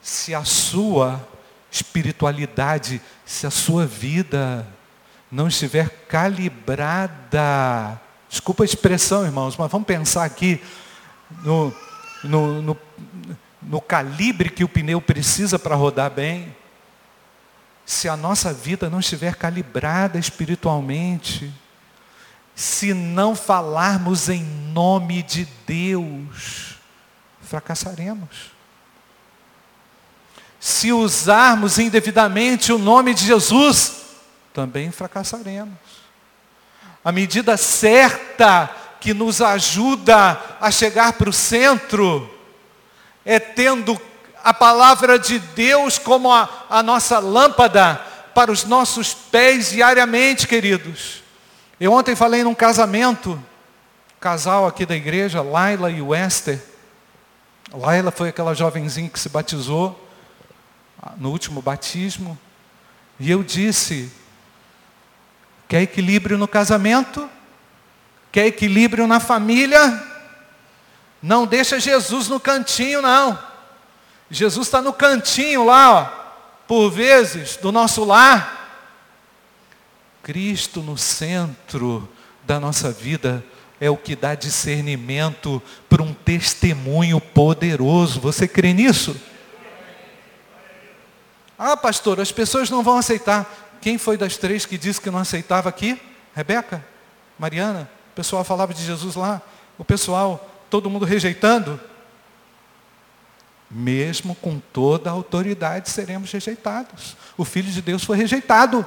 Se 0.00 0.32
a 0.32 0.44
sua 0.44 1.20
espiritualidade, 1.72 3.02
se 3.26 3.48
a 3.48 3.50
sua 3.50 3.84
vida 3.84 4.64
não 5.28 5.48
estiver 5.48 6.06
calibrada, 6.06 8.00
desculpa 8.30 8.62
a 8.62 8.66
expressão, 8.66 9.24
irmãos, 9.24 9.56
mas 9.56 9.72
vamos 9.72 9.88
pensar 9.88 10.22
aqui 10.22 10.62
no, 11.42 11.74
no, 12.22 12.62
no, 12.62 12.78
no 13.60 13.80
calibre 13.80 14.50
que 14.50 14.62
o 14.62 14.68
pneu 14.68 15.00
precisa 15.00 15.58
para 15.58 15.74
rodar 15.74 16.12
bem. 16.12 16.54
Se 17.86 18.08
a 18.08 18.16
nossa 18.16 18.52
vida 18.52 18.88
não 18.88 19.00
estiver 19.00 19.34
calibrada 19.36 20.18
espiritualmente, 20.18 21.52
se 22.54 22.94
não 22.94 23.34
falarmos 23.34 24.28
em 24.28 24.42
nome 24.42 25.22
de 25.22 25.46
Deus, 25.66 26.76
fracassaremos. 27.42 28.52
Se 30.60 30.92
usarmos 30.92 31.78
indevidamente 31.78 32.72
o 32.72 32.78
nome 32.78 33.12
de 33.12 33.26
Jesus, 33.26 34.04
também 34.52 34.90
fracassaremos. 34.90 35.74
A 37.04 37.12
medida 37.12 37.56
certa 37.56 38.70
que 38.98 39.12
nos 39.12 39.42
ajuda 39.42 40.40
a 40.58 40.70
chegar 40.70 41.12
para 41.12 41.28
o 41.28 41.32
centro 41.32 42.32
é 43.26 43.38
tendo 43.38 44.00
a 44.44 44.52
palavra 44.52 45.18
de 45.18 45.38
Deus 45.38 45.98
como 45.98 46.30
a, 46.30 46.66
a 46.68 46.82
nossa 46.82 47.18
lâmpada 47.18 47.96
para 48.34 48.52
os 48.52 48.64
nossos 48.64 49.14
pés 49.14 49.70
diariamente, 49.70 50.46
queridos. 50.46 51.22
Eu 51.80 51.92
ontem 51.92 52.14
falei 52.14 52.44
num 52.44 52.54
casamento, 52.54 53.42
casal 54.20 54.66
aqui 54.66 54.84
da 54.84 54.94
igreja, 54.94 55.40
Laila 55.40 55.90
e 55.90 56.02
Wester. 56.02 56.62
Laila 57.72 58.10
foi 58.10 58.28
aquela 58.28 58.54
jovenzinha 58.54 59.08
que 59.08 59.18
se 59.18 59.30
batizou 59.30 59.98
ah, 61.02 61.12
no 61.16 61.30
último 61.30 61.62
batismo. 61.62 62.38
E 63.18 63.30
eu 63.30 63.42
disse, 63.42 64.12
Quer 65.66 65.82
equilíbrio 65.82 66.36
no 66.36 66.46
casamento? 66.46 67.28
Quer 68.30 68.46
equilíbrio 68.46 69.06
na 69.06 69.20
família? 69.20 70.02
Não 71.22 71.46
deixa 71.46 71.80
Jesus 71.80 72.28
no 72.28 72.38
cantinho, 72.38 73.00
não. 73.00 73.53
Jesus 74.34 74.66
está 74.66 74.82
no 74.82 74.92
cantinho 74.92 75.64
lá, 75.64 75.92
ó, 75.92 76.24
por 76.66 76.90
vezes, 76.90 77.56
do 77.56 77.70
nosso 77.70 78.04
lar. 78.04 78.62
Cristo 80.22 80.80
no 80.80 80.98
centro 80.98 82.08
da 82.42 82.58
nossa 82.58 82.90
vida 82.90 83.44
é 83.80 83.90
o 83.90 83.96
que 83.96 84.16
dá 84.16 84.34
discernimento 84.34 85.62
para 85.88 86.02
um 86.02 86.12
testemunho 86.12 87.20
poderoso. 87.20 88.20
Você 88.20 88.48
crê 88.48 88.72
nisso? 88.72 89.14
Ah, 91.58 91.76
pastor, 91.76 92.20
as 92.20 92.32
pessoas 92.32 92.70
não 92.70 92.82
vão 92.82 92.98
aceitar. 92.98 93.78
Quem 93.80 93.98
foi 93.98 94.16
das 94.16 94.36
três 94.36 94.66
que 94.66 94.78
disse 94.78 95.00
que 95.00 95.10
não 95.10 95.18
aceitava 95.18 95.68
aqui? 95.68 96.00
Rebeca? 96.34 96.84
Mariana? 97.38 97.88
O 98.12 98.14
pessoal 98.14 98.42
falava 98.42 98.72
de 98.74 98.82
Jesus 98.82 99.14
lá. 99.14 99.40
O 99.76 99.84
pessoal, 99.84 100.50
todo 100.70 100.90
mundo 100.90 101.04
rejeitando. 101.04 101.78
Mesmo 103.74 104.34
com 104.36 104.58
toda 104.72 105.10
a 105.10 105.12
autoridade, 105.12 105.90
seremos 105.90 106.30
rejeitados. 106.30 107.16
O 107.36 107.44
Filho 107.44 107.70
de 107.70 107.82
Deus 107.82 108.04
foi 108.04 108.16
rejeitado. 108.16 108.86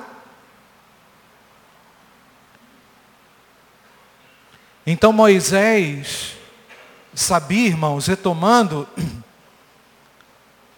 Então 4.86 5.12
Moisés 5.12 6.38
sabia, 7.13 7.67
irmãos, 7.67 8.08
retomando, 8.08 8.88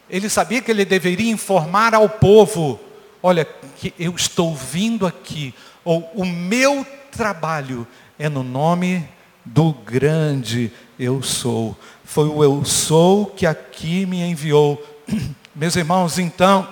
ele 0.09 0.27
sabia 0.27 0.61
que 0.61 0.71
ele 0.71 0.83
deveria 0.83 1.31
informar 1.31 1.93
ao 1.93 2.09
povo 2.09 2.79
olha, 3.21 3.45
que 3.77 3.93
eu 3.99 4.15
estou 4.15 4.55
vindo 4.55 5.05
aqui, 5.05 5.53
ou 5.83 6.09
o 6.15 6.25
meu 6.25 6.85
trabalho 7.11 7.87
é 8.17 8.29
no 8.29 8.43
nome 8.43 9.07
do 9.43 9.73
grande 9.73 10.71
eu 10.99 11.23
sou. 11.23 11.77
Foi 12.03 12.27
o 12.27 12.43
eu 12.43 12.65
sou 12.65 13.27
que 13.27 13.45
aqui 13.45 14.05
me 14.05 14.21
enviou. 14.21 14.83
Meus 15.55 15.77
irmãos, 15.77 16.19
então, 16.19 16.67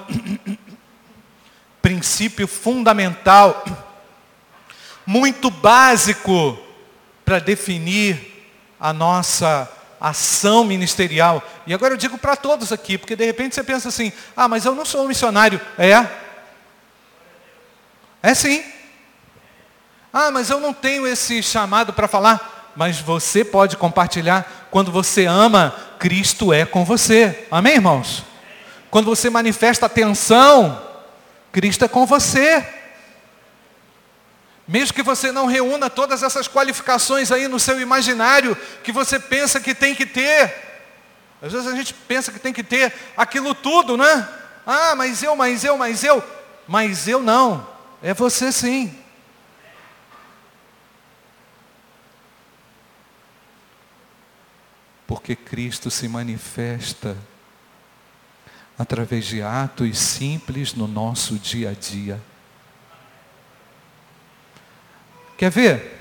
princípio 1.82 2.46
fundamental, 2.48 3.64
muito 5.08 5.50
básico 5.50 6.60
para 7.24 7.40
definir 7.40 8.46
a 8.78 8.92
nossa 8.92 9.72
ação 10.00 10.66
ministerial. 10.66 11.42
E 11.66 11.74
agora 11.74 11.94
eu 11.94 11.98
digo 11.98 12.18
para 12.18 12.36
todos 12.36 12.74
aqui, 12.74 12.98
porque 12.98 13.16
de 13.16 13.26
repente 13.26 13.56
você 13.56 13.64
pensa 13.64 13.88
assim: 13.88 14.12
ah, 14.36 14.50
mas 14.50 14.66
eu 14.66 14.76
não 14.76 14.84
sou 14.84 15.06
um 15.06 15.08
missionário. 15.08 15.62
É, 15.78 16.06
é 18.22 18.34
sim. 18.34 18.62
Ah, 20.12 20.32
mas 20.32 20.50
eu 20.50 20.60
não 20.60 20.74
tenho 20.74 21.08
esse 21.08 21.42
chamado 21.42 21.94
para 21.94 22.08
falar. 22.10 22.57
Mas 22.78 23.00
você 23.00 23.44
pode 23.44 23.76
compartilhar 23.76 24.68
quando 24.70 24.92
você 24.92 25.26
ama, 25.26 25.76
Cristo 25.98 26.54
é 26.54 26.64
com 26.64 26.86
você. 26.86 27.48
Amém, 27.50 27.74
irmãos? 27.74 28.24
Quando 28.92 29.08
você 29.08 29.32
manifesta 29.32 29.88
atenção, 29.88 30.80
Cristo 31.52 31.86
é 31.86 31.88
com 31.88 32.06
você. 32.06 32.64
Mesmo 34.68 34.94
que 34.94 35.02
você 35.02 35.32
não 35.32 35.48
reúna 35.48 35.90
todas 35.90 36.22
essas 36.22 36.48
qualificações 36.48 37.32
aí 37.32 37.48
no 37.48 37.60
seu 37.60 37.82
imaginário, 37.82 38.56
que 38.84 38.92
você 38.92 39.20
pensa 39.20 39.60
que 39.60 39.74
tem 39.74 39.96
que 39.96 40.06
ter. 40.06 40.54
Às 41.42 41.54
vezes 41.54 41.68
a 41.68 41.76
gente 41.76 41.96
pensa 41.96 42.32
que 42.32 42.38
tem 42.38 42.54
que 42.54 42.62
ter 42.62 42.94
aquilo 43.18 43.56
tudo, 43.56 43.98
né? 43.98 44.30
Ah, 44.68 44.94
mas 44.96 45.24
eu, 45.24 45.36
mas 45.36 45.64
eu, 45.64 45.80
mas 45.80 46.04
eu. 46.04 46.24
Mas 46.68 47.08
eu 47.08 47.24
não. 47.24 47.68
É 48.04 48.14
você 48.14 48.52
sim. 48.52 48.96
Porque 55.08 55.36
Cristo 55.36 55.90
se 55.90 56.08
manifesta 56.08 57.18
através 58.78 59.26
de 59.26 59.42
atos 59.42 59.98
simples 59.98 60.74
no 60.74 60.88
nosso 60.88 61.40
dia 61.40 61.72
a 61.72 61.74
dia. 61.74 62.22
Quer 65.38 65.50
ver? 65.50 65.98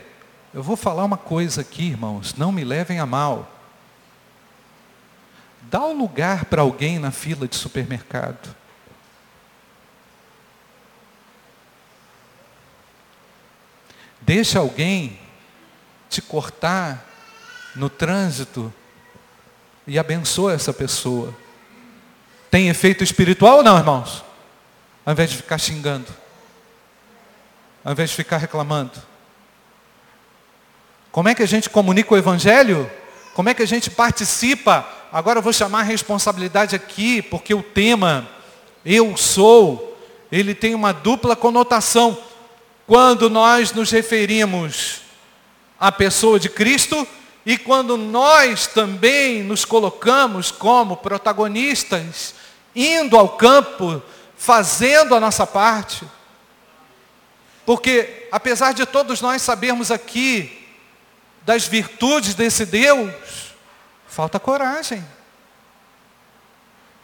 Eu 0.52 0.62
vou 0.62 0.76
falar 0.76 1.04
uma 1.04 1.16
coisa 1.16 1.60
aqui, 1.60 1.84
irmãos, 1.84 2.34
não 2.34 2.50
me 2.50 2.64
levem 2.64 2.98
a 2.98 3.06
mal. 3.06 3.50
Dá 5.62 5.80
o 5.80 5.90
um 5.90 5.98
lugar 5.98 6.46
para 6.46 6.62
alguém 6.62 6.98
na 6.98 7.10
fila 7.10 7.46
de 7.46 7.56
supermercado. 7.56 8.54
Deixa 14.20 14.58
alguém 14.58 15.18
te 16.08 16.22
cortar 16.22 17.04
no 17.74 17.90
trânsito 17.90 18.72
e 19.86 19.98
abençoa 19.98 20.52
essa 20.52 20.72
pessoa. 20.72 21.34
Tem 22.50 22.68
efeito 22.68 23.04
espiritual 23.04 23.58
ou 23.58 23.62
não, 23.62 23.78
irmãos? 23.78 24.24
Ao 25.04 25.12
invés 25.12 25.30
de 25.30 25.36
ficar 25.36 25.58
xingando. 25.58 26.06
Ao 27.84 27.92
invés 27.92 28.10
de 28.10 28.16
ficar 28.16 28.38
reclamando. 28.38 29.00
Como 31.12 31.28
é 31.28 31.34
que 31.34 31.42
a 31.42 31.48
gente 31.48 31.70
comunica 31.70 32.14
o 32.14 32.18
Evangelho? 32.18 32.90
Como 33.34 33.48
é 33.48 33.54
que 33.54 33.62
a 33.62 33.66
gente 33.66 33.90
participa? 33.90 34.86
Agora 35.12 35.38
eu 35.38 35.42
vou 35.42 35.52
chamar 35.52 35.80
a 35.80 35.84
responsabilidade 35.84 36.74
aqui, 36.74 37.22
porque 37.22 37.54
o 37.54 37.62
tema 37.62 38.28
eu 38.84 39.16
sou, 39.16 39.98
ele 40.30 40.54
tem 40.54 40.74
uma 40.74 40.92
dupla 40.92 41.34
conotação. 41.36 42.18
Quando 42.86 43.28
nós 43.28 43.72
nos 43.72 43.90
referimos 43.90 45.02
à 45.78 45.90
pessoa 45.90 46.38
de 46.38 46.48
Cristo 46.48 47.06
e 47.46 47.56
quando 47.56 47.96
nós 47.96 48.66
também 48.66 49.44
nos 49.44 49.64
colocamos 49.64 50.50
como 50.50 50.96
protagonistas, 50.96 52.34
indo 52.74 53.16
ao 53.16 53.36
campo, 53.36 54.02
fazendo 54.36 55.14
a 55.14 55.20
nossa 55.20 55.46
parte. 55.46 56.04
Porque, 57.64 58.28
apesar 58.32 58.74
de 58.74 58.84
todos 58.84 59.20
nós 59.20 59.42
sabermos 59.42 59.92
aqui 59.92 60.66
das 61.42 61.68
virtudes 61.68 62.34
desse 62.34 62.66
Deus, 62.66 63.14
falta 64.08 64.40
coragem, 64.40 65.06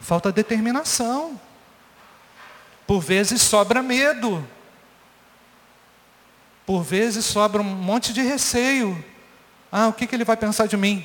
falta 0.00 0.32
determinação. 0.32 1.40
Por 2.84 2.98
vezes 2.98 3.40
sobra 3.42 3.80
medo, 3.80 4.44
por 6.66 6.82
vezes 6.82 7.24
sobra 7.24 7.62
um 7.62 7.64
monte 7.64 8.12
de 8.12 8.22
receio. 8.22 9.11
Ah, 9.72 9.88
o 9.88 9.92
que, 9.94 10.06
que 10.06 10.14
ele 10.14 10.24
vai 10.24 10.36
pensar 10.36 10.66
de 10.66 10.76
mim? 10.76 11.02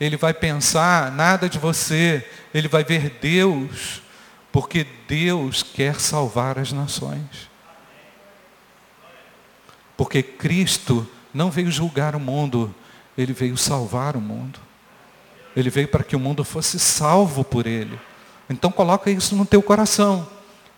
Ele 0.00 0.16
vai 0.16 0.34
pensar 0.34 1.12
nada 1.12 1.48
de 1.48 1.56
você, 1.56 2.28
ele 2.52 2.66
vai 2.66 2.82
ver 2.82 3.18
Deus, 3.20 4.02
porque 4.50 4.84
Deus 5.06 5.62
quer 5.62 6.00
salvar 6.00 6.58
as 6.58 6.72
nações. 6.72 7.48
Porque 9.96 10.20
Cristo 10.22 11.08
não 11.32 11.50
veio 11.50 11.70
julgar 11.70 12.16
o 12.16 12.20
mundo, 12.20 12.74
ele 13.16 13.32
veio 13.32 13.56
salvar 13.56 14.16
o 14.16 14.20
mundo. 14.20 14.58
Ele 15.54 15.70
veio 15.70 15.86
para 15.86 16.02
que 16.02 16.16
o 16.16 16.20
mundo 16.20 16.42
fosse 16.42 16.78
salvo 16.78 17.44
por 17.44 17.66
ele. 17.66 18.00
Então 18.48 18.72
coloca 18.72 19.10
isso 19.10 19.36
no 19.36 19.46
teu 19.46 19.62
coração. 19.62 20.28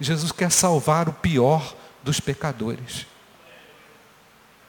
Jesus 0.01 0.33
quer 0.33 0.51
salvar 0.51 1.09
o 1.09 1.13
pior 1.13 1.75
dos 2.03 2.21
pecadores. 2.21 3.07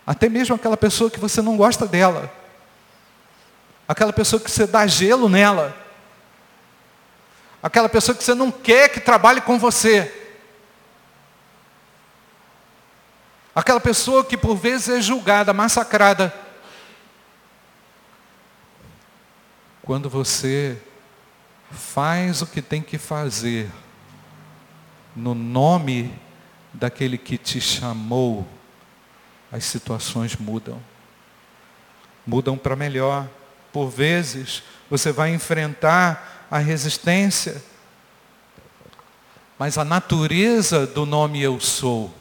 Até 0.06 0.28
mesmo 0.28 0.56
aquela 0.56 0.78
pessoa 0.78 1.10
que 1.10 1.20
você 1.20 1.42
não 1.42 1.56
gosta 1.56 1.88
dela. 1.88 2.32
Aquela 3.88 4.14
pessoa 4.14 4.40
que 4.40 4.52
você 4.52 4.68
dá 4.68 4.86
gelo 4.86 5.30
nela. 5.30 5.76
Aquela 7.62 7.88
pessoa 7.88 8.16
que 8.16 8.24
você 8.24 8.34
não 8.34 8.52
quer 8.52 8.90
que 8.90 9.00
trabalhe 9.00 9.40
com 9.40 9.58
você. 9.58 10.22
Aquela 13.56 13.80
pessoa 13.80 14.26
que 14.26 14.36
por 14.36 14.56
vezes 14.56 14.90
é 14.90 15.02
julgada, 15.02 15.54
massacrada. 15.54 16.34
Quando 19.84 20.10
você 20.10 20.82
faz 21.72 22.42
o 22.42 22.48
que 22.48 22.62
tem 22.62 22.82
que 22.82 22.98
fazer 22.98 23.70
no 25.16 25.36
nome 25.36 26.14
daquele 26.74 27.18
que 27.18 27.38
te 27.38 27.62
chamou, 27.62 28.48
as 29.54 29.66
situações 29.66 30.36
mudam. 30.36 30.82
Mudam 32.26 32.58
para 32.58 32.76
melhor. 32.76 33.30
Por 33.72 33.88
vezes, 33.88 34.64
você 34.90 35.12
vai 35.12 35.32
enfrentar 35.32 36.48
a 36.50 36.58
resistência, 36.58 37.64
mas 39.58 39.78
a 39.78 39.86
natureza 39.86 40.88
do 40.88 41.06
nome 41.06 41.40
Eu 41.40 41.60
Sou 41.60 42.12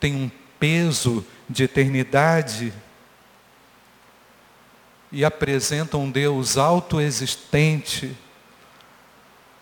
tem 0.00 0.16
um 0.16 0.30
peso 0.58 1.24
de 1.48 1.62
eternidade 1.62 2.72
e 5.12 5.24
apresenta 5.24 5.96
um 5.96 6.10
Deus 6.10 6.58
autoexistente, 6.58 8.16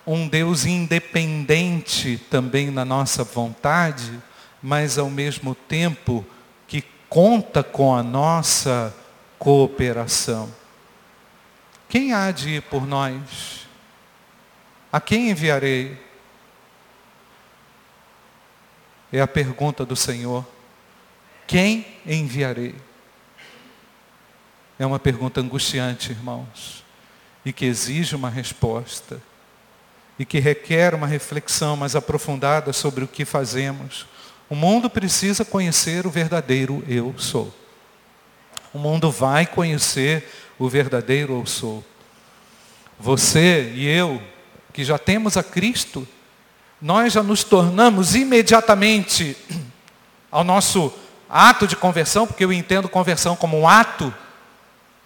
um 0.07 0.27
Deus 0.27 0.65
independente 0.65 2.17
também 2.31 2.71
na 2.71 2.85
nossa 2.85 3.23
vontade, 3.25 4.19
mas 4.63 4.97
ao 4.97 5.11
mesmo 5.11 5.55
tempo 5.55 6.25
conta 7.13 7.63
com 7.63 7.95
a 7.95 8.03
nossa 8.03 8.91
cooperação. 9.39 10.49
Quem 11.87 12.15
há 12.15 12.31
de 12.31 12.49
ir 12.49 12.63
por 12.63 12.87
nós? 12.87 13.67
A 14.91 14.99
quem 14.99 15.29
enviarei? 15.29 16.03
É 19.13 19.21
a 19.21 19.27
pergunta 19.27 19.85
do 19.85 19.95
Senhor. 19.95 20.43
Quem 21.47 21.87
enviarei? 22.07 22.75
É 24.79 24.87
uma 24.87 24.99
pergunta 24.99 25.39
angustiante, 25.39 26.13
irmãos, 26.13 26.83
e 27.45 27.53
que 27.53 27.67
exige 27.67 28.17
uma 28.17 28.31
resposta, 28.31 29.21
e 30.19 30.25
que 30.25 30.39
requer 30.39 30.95
uma 30.95 31.07
reflexão 31.07 31.77
mais 31.77 31.95
aprofundada 31.95 32.73
sobre 32.73 33.05
o 33.05 33.09
que 33.09 33.27
fazemos. 33.27 34.07
O 34.53 34.55
mundo 34.55 34.91
precisa 34.91 35.47
conhecer 35.47 36.07
o 36.07 36.11
verdadeiro 36.11 36.85
eu 36.87 37.15
sou. 37.17 37.51
O 38.71 38.79
mundo 38.79 39.11
vai 39.11 39.47
conhecer 39.47 40.31
o 40.59 40.69
verdadeiro 40.69 41.33
eu 41.41 41.47
sou. 41.47 41.83
Você 43.01 43.73
e 43.75 43.89
eu, 43.89 44.21
que 44.71 44.85
já 44.85 44.99
temos 44.99 45.39
a 45.39 45.43
Cristo, 45.43 46.07
nós 46.83 47.15
já 47.15 47.23
nos 47.23 47.43
tornamos 47.43 48.15
imediatamente 48.15 49.35
ao 50.31 50.45
nosso 50.45 50.93
ato 51.31 51.67
de 51.67 51.75
conversão, 51.75 52.27
porque 52.27 52.45
eu 52.45 52.53
entendo 52.53 52.91
conversão 52.91 53.35
como 53.35 53.59
um 53.59 53.67
ato. 53.67 54.15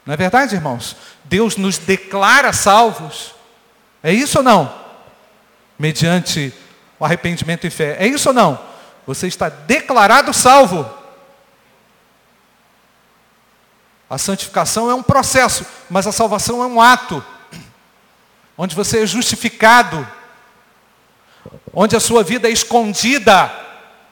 Não 0.04 0.12
é 0.12 0.16
verdade, 0.16 0.56
irmãos? 0.56 0.96
Deus 1.22 1.56
nos 1.56 1.78
declara 1.78 2.52
salvos. 2.52 3.32
É 4.02 4.12
isso 4.12 4.38
ou 4.38 4.44
não? 4.44 4.74
Mediante 5.78 6.52
o 6.98 7.04
arrependimento 7.04 7.64
e 7.64 7.70
fé. 7.70 7.96
É 8.00 8.08
isso 8.08 8.30
ou 8.30 8.34
não? 8.34 8.65
Você 9.06 9.26
está 9.26 9.48
declarado 9.48 10.32
salvo. 10.34 10.88
A 14.08 14.18
santificação 14.18 14.90
é 14.90 14.94
um 14.94 15.02
processo, 15.02 15.66
mas 15.90 16.06
a 16.06 16.12
salvação 16.12 16.62
é 16.62 16.66
um 16.66 16.80
ato, 16.80 17.24
onde 18.56 18.74
você 18.74 19.02
é 19.02 19.06
justificado 19.06 20.06
onde 21.78 21.94
a 21.94 22.00
sua 22.00 22.22
vida 22.22 22.48
é 22.48 22.50
escondida 22.50 23.52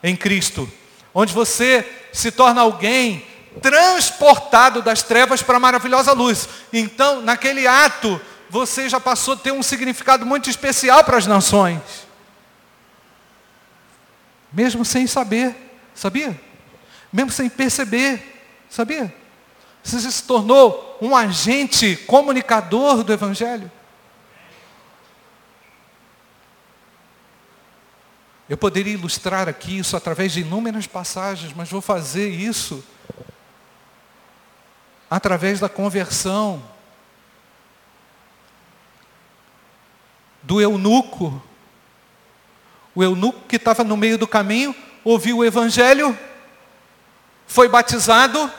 em 0.02 0.14
Cristo, 0.14 0.70
onde 1.14 1.32
você 1.32 1.88
se 2.12 2.30
torna 2.30 2.60
alguém 2.60 3.24
transportado 3.62 4.82
das 4.82 5.02
trevas 5.02 5.42
para 5.42 5.56
a 5.56 5.60
maravilhosa 5.60 6.12
luz. 6.12 6.46
Então, 6.70 7.22
naquele 7.22 7.66
ato, 7.66 8.20
você 8.50 8.86
já 8.86 9.00
passou 9.00 9.32
a 9.32 9.36
ter 9.38 9.50
um 9.50 9.62
significado 9.62 10.26
muito 10.26 10.50
especial 10.50 11.02
para 11.04 11.16
as 11.16 11.26
nações. 11.26 11.80
Mesmo 14.54 14.84
sem 14.84 15.06
saber, 15.06 15.54
sabia? 15.94 16.40
Mesmo 17.12 17.32
sem 17.32 17.50
perceber, 17.50 18.40
sabia? 18.70 19.12
Você 19.82 20.10
se 20.10 20.22
tornou 20.22 20.96
um 21.02 21.14
agente 21.14 21.96
comunicador 22.06 23.02
do 23.02 23.12
Evangelho. 23.12 23.70
Eu 28.48 28.56
poderia 28.56 28.92
ilustrar 28.92 29.48
aqui 29.48 29.78
isso 29.78 29.96
através 29.96 30.32
de 30.32 30.42
inúmeras 30.42 30.86
passagens, 30.86 31.52
mas 31.52 31.68
vou 31.68 31.80
fazer 31.80 32.28
isso 32.28 32.84
através 35.10 35.58
da 35.58 35.68
conversão 35.68 36.62
do 40.42 40.60
eunuco. 40.60 41.42
O 42.94 43.02
eunuco 43.02 43.46
que 43.48 43.56
estava 43.56 43.82
no 43.82 43.96
meio 43.96 44.16
do 44.16 44.26
caminho, 44.26 44.74
ouviu 45.02 45.38
o 45.38 45.44
evangelho, 45.44 46.16
foi 47.46 47.68
batizado. 47.68 48.50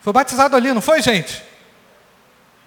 Foi 0.00 0.12
batizado 0.12 0.56
ali, 0.56 0.72
não 0.72 0.80
foi, 0.80 1.02
gente? 1.02 1.42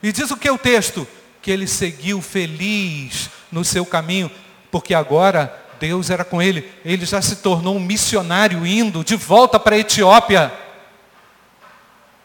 E 0.02 0.12
diz 0.12 0.30
o 0.32 0.38
que 0.38 0.48
é 0.48 0.52
o 0.52 0.58
texto? 0.58 1.08
Que 1.42 1.52
ele 1.52 1.68
seguiu 1.68 2.22
feliz 2.22 3.30
no 3.52 3.66
seu 3.66 3.86
caminho 3.86 4.32
porque 4.76 4.94
agora 4.94 5.58
Deus 5.80 6.10
era 6.10 6.26
com 6.26 6.42
ele. 6.42 6.70
Ele 6.84 7.06
já 7.06 7.22
se 7.22 7.38
tornou 7.38 7.78
um 7.78 7.80
missionário 7.80 8.66
indo 8.66 9.04
de 9.06 9.16
volta 9.16 9.58
para 9.58 9.76
a 9.76 9.80
Etiópia 9.80 10.52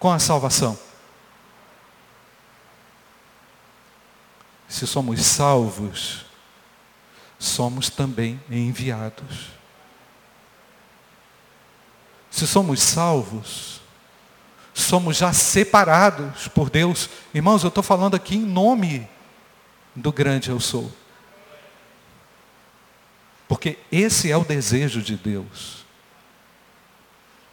com 0.01 0.11
a 0.11 0.19
salvação. 0.19 0.77
Se 4.69 4.87
somos 4.87 5.21
salvos, 5.21 6.25
somos 7.41 7.89
também 7.89 8.39
enviados. 8.51 9.49
Se 12.31 12.47
somos 12.47 12.83
salvos, 12.83 13.81
somos 14.75 15.17
já 15.17 15.33
separados 15.33 16.47
por 16.49 16.69
Deus. 16.69 17.09
Irmãos, 17.35 17.65
eu 17.65 17.69
estou 17.69 17.83
falando 17.83 18.15
aqui 18.15 18.37
em 18.37 18.45
nome 18.45 19.09
do 19.97 20.13
grande 20.13 20.51
eu 20.51 20.61
sou. 20.61 20.93
Porque 23.49 23.79
esse 23.91 24.31
é 24.31 24.37
o 24.37 24.45
desejo 24.45 25.03
de 25.03 25.17
Deus. 25.17 25.85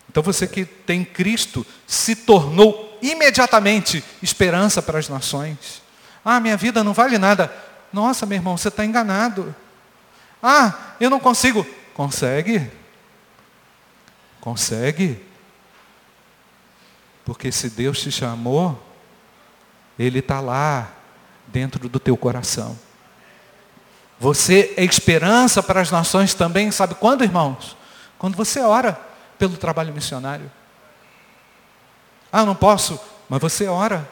Então 0.10 0.22
você 0.22 0.46
que 0.46 0.66
tem 0.66 1.04
Cristo 1.04 1.66
se 1.88 2.14
tornou 2.14 3.00
imediatamente 3.02 4.04
esperança 4.22 4.82
para 4.82 5.00
as 5.00 5.08
nações. 5.08 5.82
Ah, 6.26 6.42
minha 6.42 6.58
vida 6.58 6.84
não 6.84 6.94
vale 6.94 7.18
nada. 7.18 7.52
Nossa, 7.92 8.26
meu 8.26 8.38
irmão, 8.38 8.58
você 8.58 8.68
está 8.68 8.86
enganado. 8.86 9.56
Ah, 10.42 10.96
eu 11.00 11.10
não 11.10 11.20
consigo. 11.20 11.66
Consegue. 11.94 12.72
Consegue. 14.40 15.24
Porque 17.26 17.52
se 17.52 17.70
Deus 17.70 18.00
te 18.00 18.12
chamou, 18.12 18.82
Ele 19.98 20.20
está 20.20 20.40
lá, 20.40 20.92
dentro 21.48 21.88
do 21.88 22.00
teu 22.00 22.16
coração. 22.18 22.78
Você 24.20 24.74
é 24.78 24.84
esperança 24.84 25.62
para 25.62 25.82
as 25.82 25.92
nações 25.92 26.34
também, 26.34 26.72
sabe 26.72 26.96
quando, 26.96 27.24
irmãos? 27.24 27.78
Quando 28.18 28.36
você 28.36 28.60
ora 28.60 29.00
pelo 29.38 29.58
trabalho 29.58 29.94
missionário. 29.94 30.52
Ah, 32.32 32.46
não 32.46 32.56
posso, 32.56 33.00
mas 33.30 33.40
você 33.40 33.68
ora. 33.68 34.08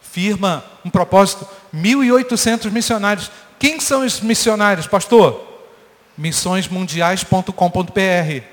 Firma 0.00 0.64
um 0.84 0.90
propósito. 0.90 1.46
1.800 1.74 2.70
missionários. 2.70 3.30
Quem 3.58 3.78
são 3.80 4.04
os 4.04 4.20
missionários, 4.20 4.86
pastor? 4.86 5.49
Missõesmundiais.com.br. 6.20 8.44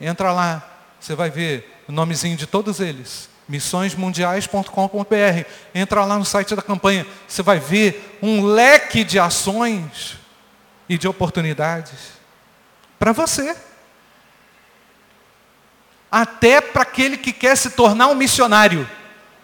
Entra 0.00 0.32
lá, 0.32 0.68
você 1.00 1.14
vai 1.14 1.30
ver 1.30 1.82
o 1.88 1.92
nomezinho 1.92 2.36
de 2.36 2.46
todos 2.46 2.80
eles 2.80 3.30
missõesmundiais.com.br. 3.48 5.48
Entra 5.74 6.04
lá 6.04 6.18
no 6.18 6.24
site 6.24 6.54
da 6.54 6.62
campanha, 6.62 7.06
você 7.26 7.42
vai 7.42 7.58
ver 7.58 8.18
um 8.20 8.44
leque 8.44 9.04
de 9.04 9.18
ações 9.18 10.18
e 10.88 10.98
de 10.98 11.08
oportunidades 11.08 12.16
para 12.98 13.12
você. 13.12 13.56
Até 16.10 16.60
para 16.60 16.82
aquele 16.82 17.16
que 17.16 17.32
quer 17.32 17.56
se 17.56 17.70
tornar 17.70 18.08
um 18.08 18.14
missionário. 18.14 18.88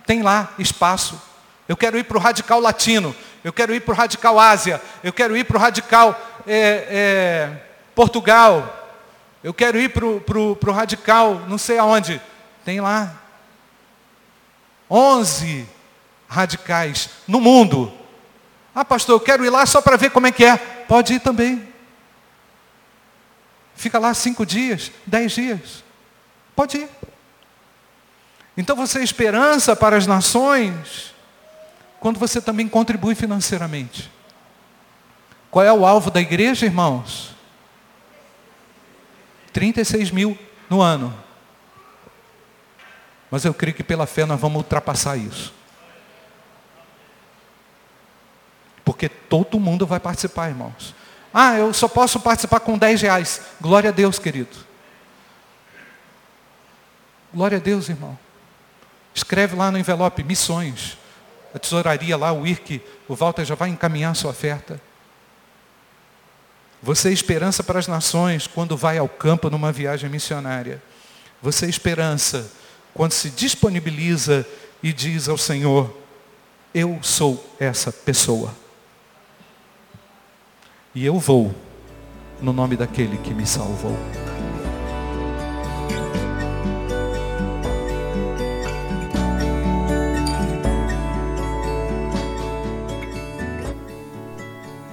Tem 0.07 0.23
lá 0.23 0.53
espaço. 0.59 1.21
Eu 1.69 1.77
quero 1.77 1.99
ir 1.99 2.05
para 2.05 2.17
o 2.17 2.21
radical 2.21 2.61
latino. 2.61 3.15
Eu 3.45 3.53
quero 3.53 3.75
ir 3.75 3.81
para 3.81 3.93
o 3.93 3.97
radical 3.97 4.39
Ásia. 4.39 4.81
Eu 5.03 5.13
quero 5.13 5.37
ir 5.37 5.45
para 5.45 5.57
o 5.57 5.61
radical 5.61 6.32
é, 6.47 6.87
é, 6.91 7.63
Portugal. 7.95 8.79
Eu 9.43 9.53
quero 9.53 9.79
ir 9.79 9.89
para 9.91 10.07
o 10.07 10.73
radical 10.73 11.43
não 11.49 11.59
sei 11.59 11.79
aonde. 11.79 12.21
Tem 12.65 12.81
lá 12.81 13.21
11 14.91 15.67
radicais 16.29 17.11
no 17.27 17.41
mundo. 17.41 17.93
Ah, 18.75 18.85
pastor, 18.85 19.17
eu 19.17 19.21
quero 19.21 19.45
ir 19.45 19.51
lá 19.51 19.67
só 19.67 19.81
para 19.83 19.97
ver 19.97 20.11
como 20.11 20.27
é 20.27 20.33
que 20.33 20.45
é. 20.45 20.57
Pode 20.57 21.15
ir 21.15 21.21
também. 21.21 21.69
Fica 23.75 23.99
lá 23.99 24.15
cinco 24.15 24.47
dias, 24.47 24.93
dez 25.07 25.33
dias. 25.33 25.83
Pode 26.55 26.79
ir. 26.79 26.89
Então 28.57 28.77
você 28.77 29.01
é 29.01 29.03
esperança 29.03 29.75
para 29.75 29.97
as 29.97 30.07
nações 30.07 31.15
quando 31.99 32.19
você 32.19 32.41
também 32.41 32.69
contribui 32.69 33.15
financeiramente. 33.15 34.11
Qual 35.53 35.63
é 35.63 35.71
o 35.71 35.85
alvo 35.85 36.11
da 36.11 36.19
igreja, 36.19 36.65
irmãos? 36.65 37.37
36 39.53 40.11
mil 40.11 40.37
no 40.71 40.81
ano. 40.81 41.15
Mas 43.31 43.45
eu 43.45 43.53
creio 43.53 43.77
que 43.77 43.85
pela 43.85 44.07
fé 44.07 44.25
nós 44.25 44.41
vamos 44.41 44.57
ultrapassar 44.57 45.19
isso. 45.19 45.53
Porque 48.83 49.11
todo 49.11 49.61
mundo 49.61 49.87
vai 49.87 50.01
participar, 50.01 50.49
irmãos. 50.49 50.95
Ah, 51.35 51.59
eu 51.59 51.75
só 51.75 51.87
posso 51.87 52.19
participar 52.19 52.61
com 52.61 52.79
10 52.79 53.03
reais. 53.03 53.43
Glória 53.61 53.91
a 53.91 53.93
Deus, 53.93 54.19
querido. 54.19 54.57
Glória 57.33 57.59
a 57.59 57.61
Deus, 57.61 57.91
irmão. 57.91 58.19
Escreve 59.15 59.55
lá 59.55 59.71
no 59.71 59.79
envelope, 59.79 60.25
missões. 60.25 60.97
A 61.55 61.59
tesouraria 61.59 62.17
lá, 62.17 62.33
o 62.33 62.47
IRC, 62.47 62.81
o 63.07 63.15
Walter 63.15 63.45
já 63.45 63.55
vai 63.55 63.69
encaminhar 63.69 64.17
sua 64.17 64.31
oferta. 64.31 64.81
Você 66.83 67.11
é 67.11 67.13
esperança 67.13 67.63
para 67.63 67.79
as 67.79 67.87
nações 67.87 68.49
quando 68.49 68.77
vai 68.77 68.99
ao 68.99 69.09
campo 69.09 69.49
numa 69.49 69.71
viagem 69.71 70.11
missionária. 70.11 70.83
Você 71.41 71.67
é 71.67 71.69
esperança 71.69 72.51
quando 72.93 73.13
se 73.13 73.31
disponibiliza 73.31 74.45
e 74.83 74.93
diz 74.93 75.29
ao 75.29 75.39
Senhor: 75.39 75.97
Eu 76.75 76.99
sou 77.01 77.55
essa 77.61 77.93
pessoa. 77.93 78.53
E 80.95 81.07
eu 81.07 81.19
vou 81.19 81.55
no 82.41 82.53
nome 82.53 82.77
daquele 82.77 83.17
que 83.19 83.33
me 83.33 83.47
salvou. 83.47 83.97